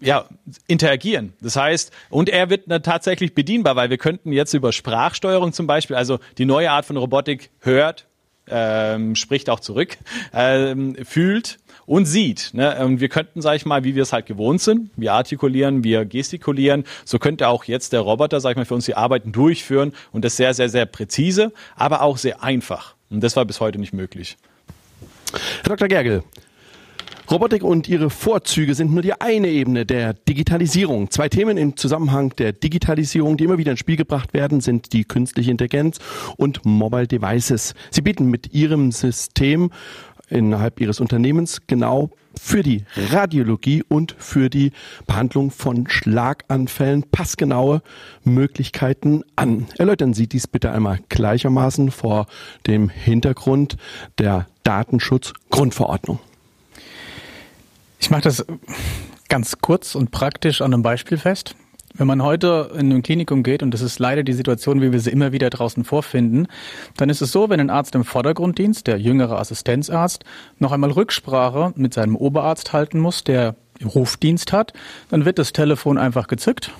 ja, 0.00 0.26
interagieren. 0.66 1.32
Das 1.40 1.56
heißt, 1.56 1.92
und 2.10 2.28
er 2.28 2.50
wird 2.50 2.64
dann 2.70 2.82
tatsächlich 2.82 3.34
bedienbar, 3.34 3.76
weil 3.76 3.90
wir 3.90 3.98
könnten 3.98 4.32
jetzt 4.32 4.54
über 4.54 4.72
Sprachsteuerung 4.72 5.52
zum 5.52 5.66
Beispiel, 5.66 5.96
also 5.96 6.18
die 6.38 6.44
neue 6.44 6.70
Art 6.70 6.84
von 6.84 6.96
Robotik 6.96 7.50
hört, 7.60 8.06
ähm, 8.46 9.14
spricht 9.14 9.48
auch 9.48 9.60
zurück, 9.60 9.96
ähm, 10.34 10.96
fühlt 11.04 11.58
und 11.86 12.06
sieht. 12.06 12.50
Ne? 12.52 12.84
Und 12.84 13.00
wir 13.00 13.08
könnten, 13.08 13.42
sag 13.42 13.56
ich 13.56 13.66
mal, 13.66 13.84
wie 13.84 13.94
wir 13.94 14.02
es 14.02 14.12
halt 14.12 14.26
gewohnt 14.26 14.60
sind, 14.60 14.90
wir 14.96 15.12
artikulieren, 15.12 15.84
wir 15.84 16.04
gestikulieren, 16.04 16.84
so 17.04 17.18
könnte 17.18 17.48
auch 17.48 17.64
jetzt 17.64 17.92
der 17.92 18.00
Roboter, 18.00 18.40
sag 18.40 18.52
ich 18.52 18.56
mal, 18.56 18.64
für 18.64 18.74
uns 18.74 18.86
die 18.86 18.96
Arbeiten 18.96 19.32
durchführen 19.32 19.92
und 20.12 20.24
das 20.24 20.36
sehr, 20.36 20.54
sehr, 20.54 20.68
sehr 20.68 20.86
präzise, 20.86 21.52
aber 21.76 22.02
auch 22.02 22.16
sehr 22.16 22.42
einfach. 22.42 22.94
Und 23.10 23.22
das 23.22 23.36
war 23.36 23.44
bis 23.44 23.60
heute 23.60 23.78
nicht 23.78 23.92
möglich. 23.92 24.36
Herr 25.62 25.76
Dr. 25.76 25.88
Gergel, 25.88 26.22
Robotik 27.30 27.64
und 27.64 27.88
ihre 27.88 28.10
Vorzüge 28.10 28.74
sind 28.74 28.92
nur 28.92 29.00
die 29.00 29.18
eine 29.18 29.48
Ebene 29.48 29.86
der 29.86 30.12
Digitalisierung. 30.12 31.10
Zwei 31.10 31.30
Themen 31.30 31.56
im 31.56 31.74
Zusammenhang 31.74 32.36
der 32.36 32.52
Digitalisierung, 32.52 33.38
die 33.38 33.44
immer 33.44 33.56
wieder 33.56 33.70
ins 33.70 33.80
Spiel 33.80 33.96
gebracht 33.96 34.34
werden, 34.34 34.60
sind 34.60 34.92
die 34.92 35.04
künstliche 35.04 35.50
Intelligenz 35.50 35.98
und 36.36 36.66
Mobile 36.66 37.06
Devices. 37.06 37.72
Sie 37.90 38.02
bieten 38.02 38.26
mit 38.26 38.52
ihrem 38.52 38.92
System 38.92 39.70
innerhalb 40.28 40.80
ihres 40.80 41.00
Unternehmens 41.00 41.62
genau 41.66 42.10
für 42.40 42.62
die 42.62 42.84
Radiologie 42.96 43.82
und 43.88 44.14
für 44.18 44.50
die 44.50 44.72
Behandlung 45.06 45.50
von 45.50 45.88
Schlaganfällen 45.88 47.04
passgenaue 47.04 47.82
Möglichkeiten 48.24 49.22
an. 49.36 49.66
Erläutern 49.78 50.14
Sie 50.14 50.26
dies 50.26 50.46
bitte 50.46 50.72
einmal 50.72 50.98
gleichermaßen 51.08 51.90
vor 51.90 52.26
dem 52.66 52.88
Hintergrund 52.88 53.76
der 54.18 54.46
Datenschutzgrundverordnung. 54.64 56.18
Ich 58.00 58.10
mache 58.10 58.22
das 58.22 58.44
ganz 59.28 59.58
kurz 59.60 59.94
und 59.94 60.10
praktisch 60.10 60.60
an 60.60 60.74
einem 60.74 60.82
Beispiel 60.82 61.18
fest. 61.18 61.56
Wenn 61.96 62.08
man 62.08 62.24
heute 62.24 62.72
in 62.76 62.92
ein 62.92 63.02
Klinikum 63.04 63.44
geht, 63.44 63.62
und 63.62 63.72
das 63.72 63.80
ist 63.80 64.00
leider 64.00 64.24
die 64.24 64.32
Situation, 64.32 64.82
wie 64.82 64.90
wir 64.90 64.98
sie 64.98 65.10
immer 65.10 65.30
wieder 65.30 65.48
draußen 65.48 65.84
vorfinden, 65.84 66.48
dann 66.96 67.08
ist 67.08 67.22
es 67.22 67.30
so, 67.30 67.48
wenn 67.48 67.60
ein 67.60 67.70
Arzt 67.70 67.94
im 67.94 68.04
Vordergrunddienst, 68.04 68.88
der 68.88 68.98
jüngere 68.98 69.38
Assistenzarzt, 69.38 70.24
noch 70.58 70.72
einmal 70.72 70.90
Rücksprache 70.90 71.72
mit 71.76 71.94
seinem 71.94 72.16
Oberarzt 72.16 72.72
halten 72.72 72.98
muss, 72.98 73.22
der 73.22 73.54
Rufdienst 73.84 74.52
hat, 74.52 74.72
dann 75.08 75.24
wird 75.24 75.38
das 75.38 75.52
Telefon 75.52 75.96
einfach 75.96 76.26
gezückt 76.26 76.72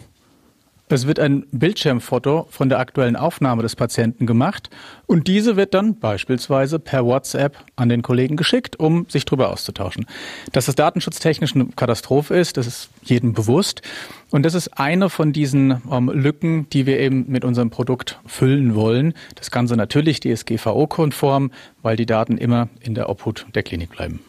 es 0.94 1.06
wird 1.06 1.18
ein 1.18 1.46
Bildschirmfoto 1.50 2.46
von 2.50 2.68
der 2.68 2.78
aktuellen 2.78 3.16
Aufnahme 3.16 3.62
des 3.62 3.76
Patienten 3.76 4.26
gemacht 4.26 4.70
und 5.06 5.28
diese 5.28 5.56
wird 5.56 5.74
dann 5.74 5.98
beispielsweise 5.98 6.78
per 6.78 7.04
WhatsApp 7.04 7.56
an 7.76 7.88
den 7.88 8.02
Kollegen 8.02 8.36
geschickt, 8.36 8.78
um 8.78 9.06
sich 9.08 9.24
darüber 9.24 9.50
auszutauschen. 9.50 10.06
Dass 10.52 10.66
das 10.66 10.74
datenschutztechnisch 10.74 11.54
eine 11.54 11.66
Katastrophe 11.76 12.36
ist, 12.36 12.56
das 12.56 12.66
ist 12.66 12.90
jedem 13.02 13.32
bewusst. 13.32 13.82
Und 14.30 14.44
das 14.44 14.54
ist 14.54 14.78
eine 14.78 15.10
von 15.10 15.32
diesen 15.32 15.82
ähm, 15.90 16.10
Lücken, 16.12 16.68
die 16.70 16.86
wir 16.86 16.98
eben 16.98 17.26
mit 17.28 17.44
unserem 17.44 17.70
Produkt 17.70 18.18
füllen 18.26 18.74
wollen. 18.74 19.14
Das 19.36 19.50
Ganze 19.50 19.76
natürlich 19.76 20.20
DSGVO-konform, 20.20 21.52
weil 21.82 21.96
die 21.96 22.06
Daten 22.06 22.38
immer 22.38 22.68
in 22.80 22.94
der 22.94 23.08
Obhut 23.08 23.46
der 23.54 23.62
Klinik 23.62 23.90
bleiben. 23.90 24.20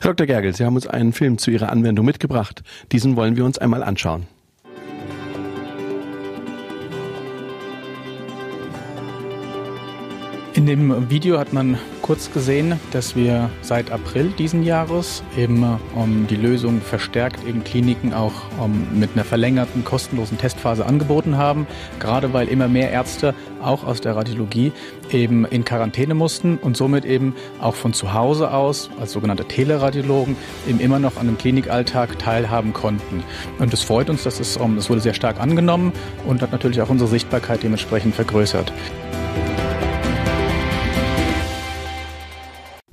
Herr 0.00 0.12
Dr. 0.12 0.26
Gergel, 0.26 0.54
Sie 0.54 0.64
haben 0.64 0.74
uns 0.74 0.86
einen 0.86 1.12
Film 1.12 1.38
zu 1.38 1.50
Ihrer 1.50 1.70
Anwendung 1.70 2.04
mitgebracht. 2.04 2.62
Diesen 2.92 3.16
wollen 3.16 3.36
wir 3.36 3.44
uns 3.44 3.58
einmal 3.58 3.82
anschauen. 3.82 4.26
In 10.64 10.68
dem 10.68 11.10
Video 11.10 11.38
hat 11.38 11.52
man 11.52 11.76
kurz 12.00 12.32
gesehen, 12.32 12.80
dass 12.90 13.14
wir 13.14 13.50
seit 13.60 13.90
April 13.92 14.28
diesen 14.38 14.62
Jahres 14.62 15.22
eben 15.36 15.62
um, 15.94 16.26
die 16.26 16.36
Lösung 16.36 16.80
verstärkt 16.80 17.46
eben 17.46 17.62
Kliniken 17.64 18.14
auch 18.14 18.32
um, 18.58 18.98
mit 18.98 19.10
einer 19.12 19.24
verlängerten 19.24 19.84
kostenlosen 19.84 20.38
Testphase 20.38 20.86
angeboten 20.86 21.36
haben, 21.36 21.66
gerade 22.00 22.32
weil 22.32 22.48
immer 22.48 22.66
mehr 22.66 22.90
Ärzte 22.90 23.34
auch 23.60 23.84
aus 23.84 24.00
der 24.00 24.16
Radiologie 24.16 24.72
eben 25.10 25.44
in 25.44 25.66
Quarantäne 25.66 26.14
mussten 26.14 26.56
und 26.56 26.78
somit 26.78 27.04
eben 27.04 27.34
auch 27.60 27.74
von 27.74 27.92
zu 27.92 28.14
Hause 28.14 28.50
aus 28.50 28.88
als 28.98 29.12
sogenannte 29.12 29.44
Teleradiologen 29.44 30.34
eben 30.66 30.80
immer 30.80 30.98
noch 30.98 31.18
an 31.18 31.26
dem 31.26 31.36
Klinikalltag 31.36 32.18
teilhaben 32.18 32.72
konnten. 32.72 33.22
Und 33.58 33.74
es 33.74 33.82
freut 33.82 34.08
uns, 34.08 34.22
dass 34.22 34.40
es, 34.40 34.56
um, 34.56 34.78
es 34.78 34.88
wurde 34.88 35.02
sehr 35.02 35.12
stark 35.12 35.40
angenommen 35.40 35.92
und 36.26 36.40
hat 36.40 36.52
natürlich 36.52 36.80
auch 36.80 36.88
unsere 36.88 37.10
Sichtbarkeit 37.10 37.62
dementsprechend 37.62 38.14
vergrößert. 38.14 38.72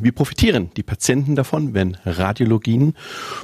Wie 0.02 0.12
profitieren 0.12 0.72
die 0.76 0.82
Patienten 0.82 1.36
davon, 1.36 1.76
wenn 1.76 1.96
Radiologien 2.06 2.96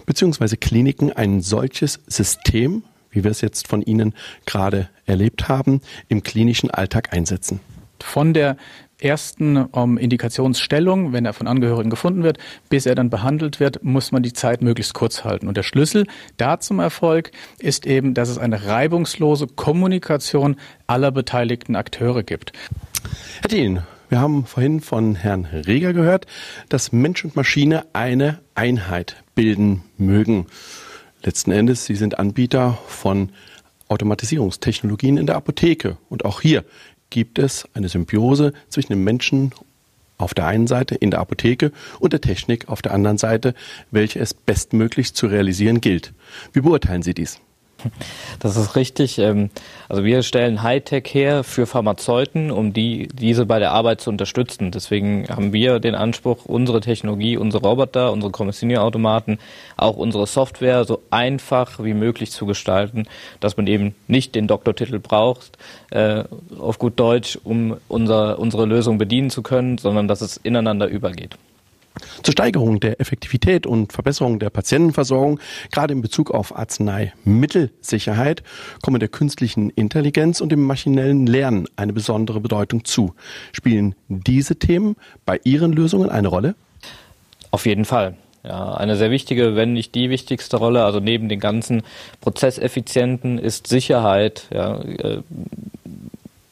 bzw. 0.08 0.56
Kliniken 0.56 1.12
ein 1.14 1.42
solches 1.42 2.00
System, 2.08 2.82
wie 3.12 3.24
wir 3.24 3.30
es 3.30 3.42
jetzt 3.42 3.68
von 3.68 3.84
Ihnen 3.84 4.16
gerade 4.48 4.90
erlebt 5.06 5.48
haben, 5.48 5.82
im 6.08 6.24
klinischen 6.24 6.72
Alltag 6.72 7.14
einsetzen? 7.14 7.60
Von 8.02 8.34
der 8.34 8.58
ersten 9.00 9.58
um, 9.58 10.00
Indikationsstellung, 10.00 11.14
wenn 11.14 11.26
er 11.26 11.34
von 11.34 11.46
Angehörigen 11.46 11.92
gefunden 11.92 12.24
wird, 12.24 12.40
bis 12.70 12.88
er 12.88 12.96
dann 12.96 13.12
behandelt 13.12 13.60
wird, 13.60 13.84
muss 13.84 14.12
man 14.12 14.24
die 14.24 14.34
Zeit 14.34 14.64
möglichst 14.64 14.96
kurz 14.96 15.24
halten. 15.24 15.48
Und 15.48 15.58
der 15.58 15.64
Schlüssel 15.64 16.08
da 16.38 16.60
zum 16.60 16.80
Erfolg 16.80 17.30
ist 17.60 17.86
eben, 17.86 18.16
dass 18.16 18.30
es 18.30 18.40
eine 18.40 18.66
reibungslose 18.66 19.46
Kommunikation 19.46 20.56
aller 20.88 21.12
beteiligten 21.12 21.76
Akteure 21.76 22.24
gibt. 22.24 22.54
Herr 23.42 23.50
Dien, 23.50 23.84
wir 24.10 24.20
haben 24.20 24.46
vorhin 24.46 24.82
von 24.82 25.16
Herrn 25.16 25.46
Reger 25.46 25.94
gehört, 25.94 26.26
dass 26.70 26.92
Mensch 26.92 27.26
und 27.26 27.36
Maschine 27.36 27.86
eine 27.94 28.40
Einheit 28.56 29.24
bilden 29.36 29.84
mögen. 29.98 30.48
Letzten 31.24 31.52
Endes, 31.52 31.86
Sie 31.86 31.96
sind 31.96 32.20
Anbieter 32.20 32.78
von 32.88 33.32
Automatisierungstechnologien 33.90 35.18
in 35.18 35.26
der 35.26 35.36
Apotheke. 35.36 35.98
Und 36.10 36.26
auch 36.26 36.42
hier 36.42 36.64
gibt 37.10 37.40
es 37.40 37.68
eine 37.74 37.90
Symbiose 37.90 38.54
zwischen 38.70 38.94
dem 38.94 39.04
Menschen 39.04 39.52
auf 40.18 40.34
der 40.34 40.48
einen 40.48 40.68
Seite 40.68 40.96
in 40.96 41.12
der 41.12 41.20
Apotheke 41.20 41.72
und 42.00 42.14
der 42.14 42.22
Technik 42.22 42.70
auf 42.70 42.82
der 42.82 42.94
anderen 42.94 43.18
Seite, 43.18 43.54
welche 43.92 44.20
es 44.20 44.34
bestmöglich 44.34 45.14
zu 45.14 45.28
realisieren 45.28 45.82
gilt. 45.82 46.14
Wie 46.54 46.62
beurteilen 46.62 47.04
Sie 47.04 47.14
dies? 47.14 47.40
Das 48.40 48.58
ist 48.58 48.76
richtig. 48.76 49.20
Ähm, 49.20 49.50
also 49.90 50.04
wir 50.04 50.24
stellen 50.24 50.64
Hightech 50.64 51.06
her 51.14 51.44
für 51.44 51.66
Pharmazeuten, 51.66 52.52
um 52.52 52.74
die, 52.74 53.08
diese 53.14 53.46
bei 53.46 53.60
der 53.60 53.72
Arbeit 53.72 54.02
zu 54.02 54.10
unterstützen. 54.10 54.72
Deswegen 54.72 55.28
haben 55.30 55.54
wir 55.54 55.80
den 55.80 55.96
Anspruch, 55.96 56.46
unsere 56.46 56.82
Technologie, 56.82 57.38
unsere 57.38 57.68
Roboter, 57.68 58.12
unsere 58.12 58.32
Kommissionierautomaten, 58.32 59.40
auch 59.76 59.98
unsere 59.98 60.28
Software 60.28 60.86
so 60.86 61.02
einfach 61.10 61.84
wie 61.84 61.94
möglich 61.94 62.32
zu 62.32 62.46
gestalten, 62.46 63.08
dass 63.40 63.58
man 63.58 63.68
eben 63.68 63.96
nicht 64.08 64.36
den 64.36 64.48
Doktortitel 64.48 65.00
braucht, 65.00 65.58
äh, 65.92 66.24
auf 66.60 66.80
gut 66.80 67.00
Deutsch, 67.00 67.38
um 67.44 67.78
unser, 67.88 68.40
unsere 68.40 68.66
Lösung 68.66 68.98
bedienen 68.98 69.30
zu 69.30 69.44
können, 69.44 69.78
sondern 69.78 70.08
dass 70.08 70.22
es 70.22 70.38
ineinander 70.38 70.88
übergeht. 70.88 71.38
Zur 72.24 72.32
Steigerung 72.32 72.80
der 72.80 73.00
Effektivität 73.00 73.66
und 73.66 73.94
Verbesserung 73.94 74.40
der 74.40 74.50
Patientenversorgung, 74.50 75.40
gerade 75.72 75.94
in 75.94 76.02
Bezug 76.02 76.32
auf 76.32 76.56
Arzneimittelsicherheit, 76.56 78.44
kommen 78.82 79.00
der 79.00 79.10
künstlichen 79.10 79.70
Intelligenz 79.72 80.42
und 80.42 80.52
dem 80.52 80.64
maschinellen 80.64 81.28
Lernen 81.28 81.68
eine 81.76 81.94
besondere 81.94 82.40
Bedeutung 82.40 82.86
zu. 82.86 83.14
Spielen 83.52 83.96
diese 84.08 84.58
Themen 84.58 84.96
bei 85.26 85.40
Ihren 85.44 85.74
Lösungen 85.74 86.10
eine 86.10 86.28
Rolle? 86.28 86.56
Auf 87.52 87.66
jeden 87.66 87.86
Fall. 87.86 88.16
Ja, 88.44 88.76
eine 88.76 88.96
sehr 88.96 89.12
wichtige, 89.12 89.56
wenn 89.56 89.74
nicht 89.74 89.94
die 89.94 90.10
wichtigste 90.10 90.58
Rolle. 90.58 90.86
Also 90.86 91.00
neben 91.00 91.28
den 91.28 91.40
ganzen 91.40 91.84
Prozesseffizienten 92.22 93.40
ist 93.40 93.68
Sicherheit, 93.68 94.48
ja, 94.54 94.80
äh, 94.82 95.22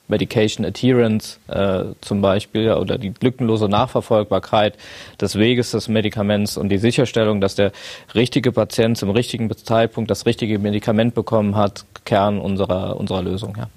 Medication 0.07 0.65
Adherence 0.65 1.39
äh, 1.47 1.85
zum 2.01 2.21
Beispiel 2.21 2.71
oder 2.73 2.97
die 2.97 3.13
lückenlose 3.21 3.67
Nachverfolgbarkeit 3.67 4.77
des 5.19 5.37
Weges 5.37 5.71
des 5.71 5.87
Medikaments 5.87 6.57
und 6.57 6.69
die 6.69 6.77
Sicherstellung, 6.77 7.41
dass 7.41 7.55
der 7.55 7.71
richtige 8.13 8.51
Patient 8.51 8.97
zum 8.97 9.09
richtigen 9.09 9.49
Zeitpunkt 9.55 10.11
das 10.11 10.25
richtige 10.25 10.59
Medikament 10.59 11.15
bekommen 11.15 11.55
hat, 11.55 11.85
Kern 12.05 12.39
unserer, 12.39 12.97
unserer 12.97 13.23
Lösung. 13.23 13.55
Ja. 13.57 13.69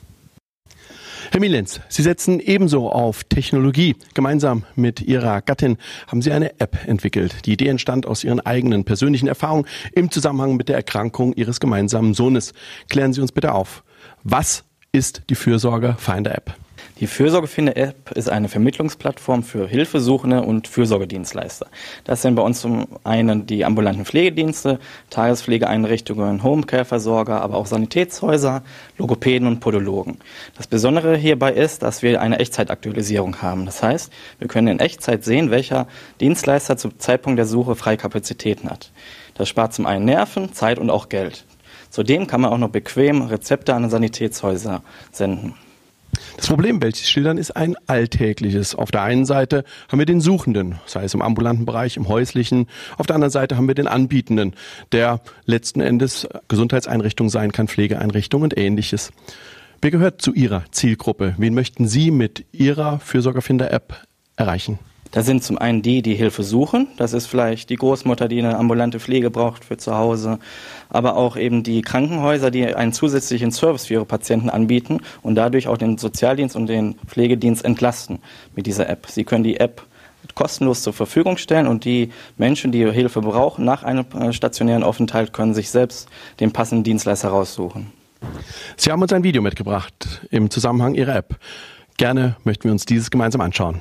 Herr 1.30 1.40
Mielenz, 1.40 1.80
Sie 1.88 2.02
setzen 2.02 2.40
ebenso 2.40 2.90
auf 2.90 3.24
Technologie. 3.24 3.96
Gemeinsam 4.14 4.64
mit 4.76 5.02
Ihrer 5.02 5.42
Gattin 5.42 5.76
haben 6.06 6.22
Sie 6.22 6.32
eine 6.32 6.58
App 6.58 6.78
entwickelt. 6.86 7.44
Die 7.44 7.52
Idee 7.52 7.68
entstand 7.68 8.06
aus 8.06 8.24
Ihren 8.24 8.40
eigenen 8.40 8.84
persönlichen 8.84 9.28
Erfahrungen 9.28 9.66
im 9.92 10.10
Zusammenhang 10.10 10.56
mit 10.56 10.70
der 10.70 10.76
Erkrankung 10.76 11.34
Ihres 11.34 11.60
gemeinsamen 11.60 12.14
Sohnes. 12.14 12.54
Klären 12.88 13.12
Sie 13.12 13.20
uns 13.20 13.32
bitte 13.32 13.52
auf. 13.52 13.84
Was 14.24 14.64
ist 14.92 15.22
die 15.28 15.34
Fürsorge 15.34 15.96
Finder 15.98 16.34
App? 16.34 16.54
Die 17.00 17.06
Fürsorgefinder-App 17.06 18.10
ist 18.16 18.28
eine 18.28 18.48
Vermittlungsplattform 18.48 19.44
für 19.44 19.68
Hilfesuchende 19.68 20.42
und 20.42 20.66
Fürsorgedienstleister. 20.66 21.68
Das 22.02 22.22
sind 22.22 22.34
bei 22.34 22.42
uns 22.42 22.60
zum 22.60 22.88
einen 23.04 23.46
die 23.46 23.64
ambulanten 23.64 24.04
Pflegedienste, 24.04 24.80
Tagespflegeeinrichtungen, 25.10 26.42
Homecare-Versorger, 26.42 27.40
aber 27.40 27.56
auch 27.56 27.66
Sanitätshäuser, 27.66 28.64
Logopäden 28.96 29.46
und 29.46 29.60
Podologen. 29.60 30.18
Das 30.56 30.66
Besondere 30.66 31.16
hierbei 31.16 31.52
ist, 31.52 31.84
dass 31.84 32.02
wir 32.02 32.20
eine 32.20 32.40
Echtzeitaktualisierung 32.40 33.42
haben. 33.42 33.66
Das 33.66 33.80
heißt, 33.80 34.12
wir 34.40 34.48
können 34.48 34.66
in 34.66 34.80
Echtzeit 34.80 35.22
sehen, 35.22 35.52
welcher 35.52 35.86
Dienstleister 36.20 36.76
zum 36.76 36.98
Zeitpunkt 36.98 37.38
der 37.38 37.46
Suche 37.46 37.76
freie 37.76 37.96
Kapazitäten 37.96 38.68
hat. 38.68 38.90
Das 39.34 39.48
spart 39.48 39.72
zum 39.72 39.86
einen 39.86 40.04
Nerven, 40.04 40.52
Zeit 40.52 40.80
und 40.80 40.90
auch 40.90 41.08
Geld. 41.08 41.44
Zudem 41.90 42.26
kann 42.26 42.40
man 42.40 42.50
auch 42.50 42.58
noch 42.58 42.70
bequem 42.70 43.22
Rezepte 43.22 43.74
an 43.74 43.88
Sanitätshäuser 43.88 44.82
senden. 45.10 45.54
Das 46.36 46.46
Problem, 46.46 46.80
welches 46.82 47.08
schildern, 47.08 47.38
ist 47.38 47.56
ein 47.56 47.76
alltägliches. 47.86 48.74
Auf 48.74 48.90
der 48.90 49.02
einen 49.02 49.26
Seite 49.26 49.64
haben 49.88 49.98
wir 49.98 50.06
den 50.06 50.20
Suchenden, 50.20 50.76
sei 50.86 51.04
es 51.04 51.14
im 51.14 51.22
ambulanten 51.22 51.66
Bereich, 51.66 51.96
im 51.96 52.08
häuslichen. 52.08 52.66
Auf 52.96 53.06
der 53.06 53.16
anderen 53.16 53.30
Seite 53.30 53.56
haben 53.56 53.68
wir 53.68 53.74
den 53.74 53.86
Anbietenden, 53.86 54.54
der 54.92 55.20
letzten 55.44 55.80
Endes 55.80 56.26
Gesundheitseinrichtung 56.48 57.28
sein 57.28 57.52
kann, 57.52 57.68
Pflegeeinrichtung 57.68 58.42
und 58.42 58.56
ähnliches. 58.56 59.10
Wer 59.82 59.90
gehört 59.90 60.22
zu 60.22 60.32
Ihrer 60.32 60.64
Zielgruppe? 60.70 61.34
Wen 61.38 61.54
möchten 61.54 61.86
Sie 61.86 62.10
mit 62.10 62.46
Ihrer 62.52 62.98
Fürsorgerfinder-App 63.00 64.02
erreichen? 64.36 64.78
Das 65.10 65.26
sind 65.26 65.42
zum 65.42 65.58
einen 65.58 65.82
die, 65.82 66.02
die 66.02 66.14
Hilfe 66.14 66.42
suchen. 66.42 66.88
Das 66.96 67.12
ist 67.12 67.26
vielleicht 67.26 67.70
die 67.70 67.76
Großmutter, 67.76 68.28
die 68.28 68.38
eine 68.38 68.56
ambulante 68.56 69.00
Pflege 69.00 69.30
braucht 69.30 69.64
für 69.64 69.76
zu 69.76 69.96
Hause. 69.96 70.38
Aber 70.90 71.16
auch 71.16 71.36
eben 71.36 71.62
die 71.62 71.82
Krankenhäuser, 71.82 72.50
die 72.50 72.74
einen 72.74 72.92
zusätzlichen 72.92 73.50
Service 73.50 73.86
für 73.86 73.94
ihre 73.94 74.04
Patienten 74.04 74.50
anbieten 74.50 75.00
und 75.22 75.34
dadurch 75.34 75.68
auch 75.68 75.78
den 75.78 75.98
Sozialdienst 75.98 76.56
und 76.56 76.66
den 76.66 76.96
Pflegedienst 77.06 77.64
entlasten 77.64 78.18
mit 78.54 78.66
dieser 78.66 78.88
App. 78.88 79.06
Sie 79.08 79.24
können 79.24 79.44
die 79.44 79.58
App 79.58 79.82
kostenlos 80.34 80.82
zur 80.82 80.92
Verfügung 80.92 81.36
stellen 81.36 81.66
und 81.66 81.84
die 81.84 82.10
Menschen, 82.36 82.70
die 82.70 82.90
Hilfe 82.90 83.20
brauchen 83.20 83.64
nach 83.64 83.82
einem 83.82 84.04
äh, 84.14 84.32
stationären 84.32 84.82
Aufenthalt, 84.82 85.32
können 85.32 85.54
sich 85.54 85.70
selbst 85.70 86.08
den 86.40 86.52
passenden 86.52 86.84
Dienstleister 86.84 87.28
raussuchen. 87.28 87.92
Sie 88.76 88.90
haben 88.90 89.02
uns 89.02 89.12
ein 89.12 89.22
Video 89.22 89.42
mitgebracht 89.42 90.26
im 90.30 90.50
Zusammenhang 90.50 90.94
Ihrer 90.94 91.16
App. 91.16 91.36
Gerne 91.96 92.36
möchten 92.44 92.64
wir 92.64 92.72
uns 92.72 92.84
dieses 92.84 93.10
gemeinsam 93.10 93.40
anschauen. 93.40 93.80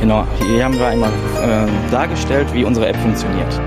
Genau, 0.00 0.26
hier 0.38 0.64
haben 0.64 0.78
wir 0.78 0.86
einmal 0.86 1.10
äh, 1.42 1.90
dargestellt, 1.90 2.48
wie 2.54 2.64
unsere 2.64 2.88
App 2.88 2.96
funktioniert. 2.96 3.60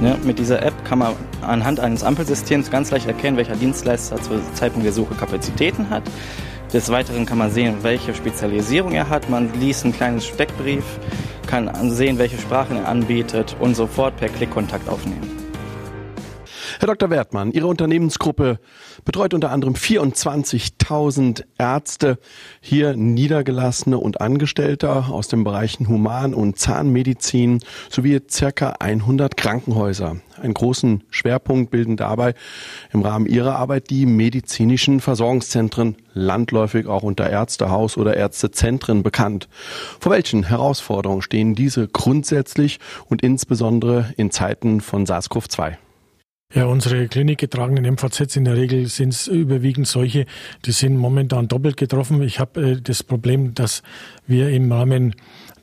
Ne, 0.00 0.16
mit 0.24 0.38
dieser 0.38 0.62
App 0.62 0.72
kann 0.86 1.00
man 1.00 1.14
anhand 1.42 1.78
eines 1.78 2.02
Ampelsystems 2.02 2.70
ganz 2.70 2.90
leicht 2.90 3.06
erkennen, 3.06 3.36
welcher 3.36 3.56
Dienstleister 3.56 4.16
zum 4.22 4.40
Zeitpunkt 4.54 4.86
der 4.86 4.94
Suche 4.94 5.14
Kapazitäten 5.14 5.90
hat. 5.90 6.04
Des 6.72 6.90
Weiteren 6.90 7.26
kann 7.26 7.36
man 7.36 7.50
sehen, 7.50 7.76
welche 7.82 8.14
Spezialisierung 8.14 8.92
er 8.92 9.10
hat. 9.10 9.28
Man 9.28 9.52
liest 9.60 9.84
ein 9.84 9.92
kleines 9.92 10.24
Speckbrief, 10.24 10.84
kann 11.46 11.70
sehen, 11.90 12.16
welche 12.16 12.38
Sprachen 12.38 12.78
er 12.78 12.88
anbietet 12.88 13.56
und 13.60 13.74
sofort 13.74 14.16
per 14.16 14.30
Klick 14.30 14.50
Kontakt 14.50 14.88
aufnehmen. 14.88 15.37
Herr 16.80 16.86
Dr. 16.86 17.10
Wertmann, 17.10 17.50
Ihre 17.50 17.66
Unternehmensgruppe 17.66 18.60
betreut 19.04 19.34
unter 19.34 19.50
anderem 19.50 19.74
24.000 19.74 21.42
Ärzte, 21.58 22.18
hier 22.60 22.94
Niedergelassene 22.94 23.98
und 23.98 24.20
Angestellte 24.20 24.88
aus 24.88 25.26
den 25.26 25.42
Bereichen 25.42 25.88
Human- 25.88 26.34
und 26.34 26.56
Zahnmedizin 26.56 27.58
sowie 27.90 28.20
circa 28.30 28.76
100 28.78 29.36
Krankenhäuser. 29.36 30.18
Einen 30.40 30.54
großen 30.54 31.02
Schwerpunkt 31.10 31.72
bilden 31.72 31.96
dabei 31.96 32.34
im 32.92 33.02
Rahmen 33.02 33.26
Ihrer 33.26 33.56
Arbeit 33.56 33.90
die 33.90 34.06
medizinischen 34.06 35.00
Versorgungszentren, 35.00 35.96
landläufig 36.14 36.86
auch 36.86 37.02
unter 37.02 37.28
Ärztehaus 37.28 37.96
oder 37.96 38.16
Ärztezentren 38.16 39.02
bekannt. 39.02 39.48
Vor 39.98 40.12
welchen 40.12 40.44
Herausforderungen 40.44 41.22
stehen 41.22 41.56
diese 41.56 41.88
grundsätzlich 41.88 42.78
und 43.06 43.22
insbesondere 43.22 44.14
in 44.16 44.30
Zeiten 44.30 44.80
von 44.80 45.06
SARS-CoV-2? 45.06 45.78
Ja, 46.54 46.64
unsere 46.64 47.08
klinikgetragenen 47.08 47.84
MVZs 47.92 48.36
in 48.36 48.46
der 48.46 48.56
Regel 48.56 48.86
sind 48.86 49.10
es 49.10 49.26
überwiegend 49.26 49.86
solche, 49.86 50.24
die 50.64 50.72
sind 50.72 50.96
momentan 50.96 51.46
doppelt 51.46 51.76
getroffen. 51.76 52.22
Ich 52.22 52.40
habe 52.40 52.70
äh, 52.70 52.80
das 52.80 53.02
Problem, 53.02 53.52
dass 53.52 53.82
wir 54.26 54.48
im 54.48 54.72
Rahmen 54.72 55.14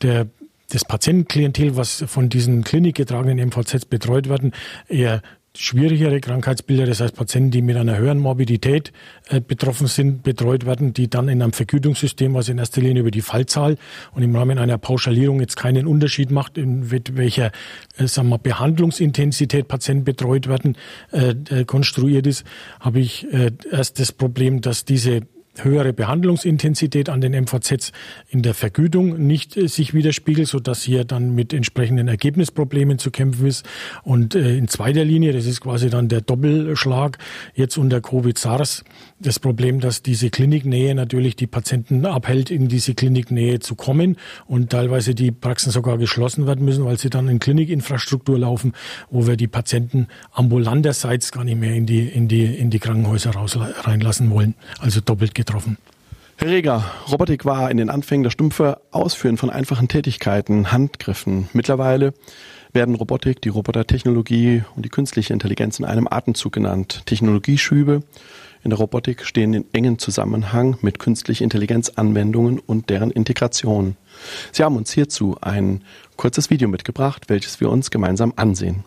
der 0.04 0.28
des 0.72 0.86
Patientenklientel, 0.86 1.76
was 1.76 2.04
von 2.08 2.30
diesen 2.30 2.64
klinikgetragenen 2.64 3.50
MVZs 3.50 3.86
betreut 3.86 4.30
werden, 4.30 4.52
eher 4.88 5.22
schwierigere 5.56 6.20
Krankheitsbilder, 6.20 6.86
das 6.86 7.00
heißt 7.00 7.16
Patienten, 7.16 7.52
die 7.52 7.62
mit 7.62 7.78
einer 7.78 7.98
höheren 7.98 8.20
Morbidität 8.20 8.92
äh, 9.30 9.42
betroffen 9.42 9.88
sind, 9.88 10.24
betreut 10.24 10.66
werden, 10.66 10.94
die 10.94 11.10
dann 11.10 11.28
in 11.30 11.42
einem 11.42 11.54
Vergütungssystem, 11.54 12.36
also 12.36 12.52
in 12.52 12.58
erster 12.58 12.82
Linie 12.82 13.02
über 13.02 13.12
die 13.12 13.22
Fallzahl 13.22 13.78
und 14.14 14.24
im 14.24 14.36
Rahmen 14.36 14.58
einer 14.58 14.78
Pauschalierung 14.78 15.40
jetzt 15.40 15.56
keinen 15.56 15.88
Unterschied 15.88 16.32
macht, 16.32 16.58
in 16.58 16.92
welcher 16.92 17.52
äh, 17.98 18.08
sagen 18.08 18.30
wir, 18.30 18.38
Behandlungsintensität 18.38 19.68
Patienten 19.68 20.04
betreut 20.04 20.48
werden, 20.48 20.78
äh, 21.12 21.36
äh, 21.50 21.66
konstruiert 21.66 22.28
ist, 22.28 22.46
habe 22.80 23.00
ich 23.00 23.32
äh, 23.34 23.52
erst 23.72 24.00
das 24.00 24.12
Problem, 24.12 24.62
dass 24.62 24.86
diese 24.86 25.22
höhere 25.64 25.94
Behandlungsintensität 25.94 27.10
an 27.10 27.22
den 27.22 27.34
MVZs 27.34 27.92
in 28.30 28.42
der 28.42 28.54
Vergütung 28.54 29.26
nicht 29.26 29.58
äh, 29.58 29.68
sich 29.68 29.94
widerspiegelt, 29.94 30.48
so 30.48 30.60
dass 30.60 30.84
hier 30.84 31.06
dann 31.06 31.36
mit 31.36 31.54
entsprechenden 31.54 32.08
Ergebnisproblemen 32.08 33.00
zu 33.00 33.12
kämpfen 33.12 33.48
ist. 33.48 33.66
Und 34.04 34.36
äh, 34.36 34.58
in 34.58 34.68
zweiter 34.68 35.04
Linie, 35.04 35.34
das 35.34 35.46
ist 35.46 35.62
quasi 35.62 35.90
dann 35.90 36.08
der 36.08 36.22
Doppelschlag, 36.22 37.18
jetzt 37.54 37.78
unter 37.78 38.02
Covid-SARS, 38.02 38.84
das 39.20 39.40
Problem, 39.40 39.80
dass 39.80 40.02
diese 40.02 40.30
Kliniknähe 40.30 40.94
natürlich 40.94 41.36
die 41.36 41.48
Patienten 41.48 42.06
abhält, 42.06 42.52
in 42.52 42.68
diese 42.68 42.96
Kliniknähe 42.96 43.60
zu 43.60 43.76
kommen 43.76 44.18
und 44.46 44.72
teilweise 44.72 45.16
die 45.16 45.32
Praxen 45.32 45.72
sogar 45.72 45.98
geschlossen 45.98 46.48
werden 46.48 46.66
müssen, 46.66 46.84
weil 46.86 47.00
sie 47.00 47.10
dann 47.10 47.30
in 47.30 47.40
Klinikinfrastruktur 47.40 48.38
laufen, 48.38 48.74
wo 49.10 49.26
wir 49.26 49.38
die 49.38 49.48
Patienten 49.48 50.08
ambulanterseits 50.34 51.32
gar 51.32 51.46
nicht 51.46 51.60
mehr 51.60 51.74
in 51.74 51.86
die, 51.86 52.08
in 52.08 52.28
die, 52.28 52.44
in 52.44 52.70
die 52.70 52.80
Krankenhäuser 52.80 53.32
raus, 53.32 53.58
reinlassen 53.58 54.30
wollen. 54.32 54.56
Also 54.80 55.00
doppelt 55.00 55.34
getroffen. 55.34 55.78
Herr 56.38 56.50
Reger, 56.50 56.84
Robotik 57.10 57.46
war 57.46 57.72
in 57.72 57.78
den 57.78 57.90
Anfängen 57.90 58.26
das 58.26 58.34
stumpfe 58.34 58.82
Ausführen 58.92 59.38
von 59.38 59.50
einfachen 59.50 59.88
Tätigkeiten, 59.88 60.74
Handgriffen. 60.74 61.48
Mittlerweile 61.54 62.14
werden 62.74 62.96
Robotik, 62.96 63.42
die 63.42 63.50
Robotertechnologie 63.50 64.64
und 64.76 64.84
die 64.84 64.90
künstliche 64.90 65.32
Intelligenz 65.32 65.80
in 65.80 65.86
einem 65.86 66.10
Atemzug 66.10 66.52
genannt. 66.52 67.04
Technologieschübe 67.06 68.04
in 68.66 68.72
der 68.72 68.80
Robotik 68.80 69.24
stehen 69.24 69.54
in 69.54 69.66
engen 69.74 70.00
Zusammenhang 70.00 70.78
mit 70.82 70.98
künstliche 70.98 71.44
Intelligenzanwendungen 71.44 72.58
und 72.58 72.90
deren 72.90 73.12
Integration. 73.12 73.96
Sie 74.52 74.64
haben 74.64 74.76
uns 74.76 74.92
hierzu 74.92 75.38
ein 75.40 75.84
kurzes 76.18 76.50
Video 76.50 76.68
mitgebracht, 76.68 77.26
welches 77.28 77.62
wir 77.62 77.70
uns 77.70 77.92
gemeinsam 77.92 78.34
ansehen. 78.36 78.84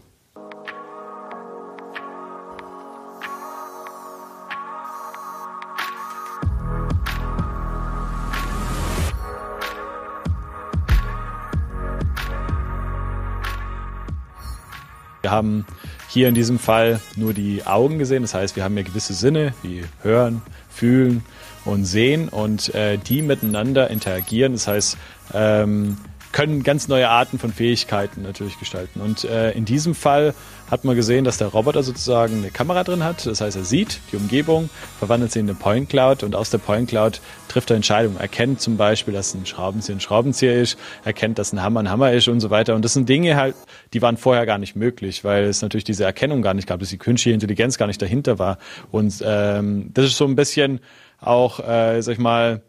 Wir 15.23 15.31
haben 15.31 15.67
hier 16.09 16.29
in 16.29 16.35
diesem 16.35 16.59
Fall 16.59 17.01
nur 17.17 17.35
die 17.35 17.67
Augen 17.67 17.99
gesehen. 17.99 18.23
Das 18.23 18.35
heißt, 18.35 18.57
wir 18.57 18.65
haben 18.65 18.77
ja 18.77 18.83
gewisse 18.83 19.15
Sinne 19.15 19.55
wie 19.63 19.85
Hören, 20.03 20.43
Fühlen 20.71 21.23
und 21.65 21.85
Sehen 21.85 22.29
und 22.29 22.75
äh, 22.75 22.99
die 22.99 23.23
miteinander 23.23 23.91
interagieren. 23.91 24.53
Das 24.53 24.67
heißt, 24.67 24.97
ähm, 25.35 25.99
können 26.39 26.63
ganz 26.63 26.87
neue 26.87 27.09
Arten 27.09 27.41
von 27.41 27.53
Fähigkeiten 27.53 28.23
natürlich 28.23 28.61
gestalten. 28.61 29.01
Und 29.01 29.25
äh, 29.25 29.51
in 29.51 29.65
diesem 29.65 29.93
Fall 29.93 30.35
hat 30.71 30.85
man 30.85 30.95
gesehen, 30.95 31.25
dass 31.25 31.39
der 31.39 31.49
Roboter 31.49 31.83
sozusagen 31.83 32.37
eine 32.37 32.53
Kamera 32.53 32.85
drin 32.85 33.03
hat. 33.03 33.27
Das 33.27 33.41
heißt, 33.41 33.57
er 33.57 33.65
sieht 33.65 33.99
die 34.13 34.17
Umgebung, 34.17 34.71
verwandelt 35.01 35.33
sie 35.33 35.41
in 35.41 35.47
eine 35.47 35.59
Point 35.59 35.89
Cloud 35.89 36.23
und 36.23 36.37
aus 36.37 36.51
der 36.51 36.59
Point 36.59 36.91
Cloud 36.91 37.21
trifft 37.49 37.71
er 37.71 37.77
Entscheidungen. 37.77 38.19
Er 38.21 38.29
kennt 38.29 38.61
zum 38.61 38.77
Beispiel, 38.77 39.13
dass 39.13 39.35
ein 39.35 39.47
Schraubenzieher 39.47 39.97
ein 39.97 40.01
Schraubenzieher 40.01 40.55
ist, 40.55 40.79
er 41.05 41.13
kennt, 41.13 41.41
dass 41.41 41.53
ein 41.53 41.61
Hammer 41.61 41.81
ein 41.81 41.91
Hammer 41.91 42.13
ist 42.13 42.29
und 42.29 42.39
so 42.39 42.51
weiter. 42.51 42.77
Und 42.77 42.85
das 42.85 42.93
sind 42.93 43.09
Dinge 43.09 43.35
halt, 43.35 43.57
die 43.93 44.01
waren 44.01 44.17
vorher 44.17 44.47
gar 44.47 44.59
nicht 44.59 44.77
möglich, 44.77 45.25
weil 45.25 45.43
es 45.47 45.61
natürlich 45.61 45.83
diese 45.83 46.05
Erkennung 46.05 46.41
gar 46.41 46.55
nicht 46.55 46.69
gab, 46.69 46.79
dass 46.79 46.91
die 46.91 46.99
künstliche 46.99 47.35
Intelligenz 47.35 47.79
gar 47.79 47.89
nicht 47.89 48.01
dahinter 48.01 48.39
war. 48.39 48.59
Und 48.93 49.25
ähm, 49.27 49.91
das 49.93 50.05
ist 50.05 50.17
so 50.17 50.25
ein 50.25 50.37
bisschen 50.37 50.79
auch, 51.21 51.59
äh, 51.59 52.01
sag 52.01 52.13
ich 52.13 52.21
mal, 52.21 52.63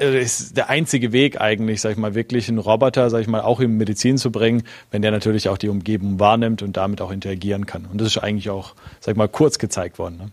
ist 0.00 0.56
der 0.56 0.70
einzige 0.70 1.12
Weg 1.12 1.40
eigentlich, 1.40 1.80
sag 1.80 1.92
ich 1.92 1.98
mal, 1.98 2.14
wirklich 2.14 2.48
einen 2.48 2.58
Roboter, 2.58 3.10
sag 3.10 3.20
ich 3.20 3.28
mal, 3.28 3.40
auch 3.40 3.60
in 3.60 3.76
Medizin 3.76 4.16
zu 4.16 4.32
bringen, 4.32 4.62
wenn 4.90 5.02
der 5.02 5.10
natürlich 5.10 5.48
auch 5.48 5.58
die 5.58 5.68
Umgebung 5.68 6.18
wahrnimmt 6.18 6.62
und 6.62 6.76
damit 6.76 7.00
auch 7.00 7.10
interagieren 7.10 7.66
kann. 7.66 7.86
Und 7.86 8.00
das 8.00 8.08
ist 8.08 8.18
eigentlich 8.18 8.50
auch, 8.50 8.74
sag 9.00 9.12
ich 9.12 9.18
mal, 9.18 9.28
kurz 9.28 9.58
gezeigt 9.58 9.98
worden. 9.98 10.16
Ne? 10.16 10.30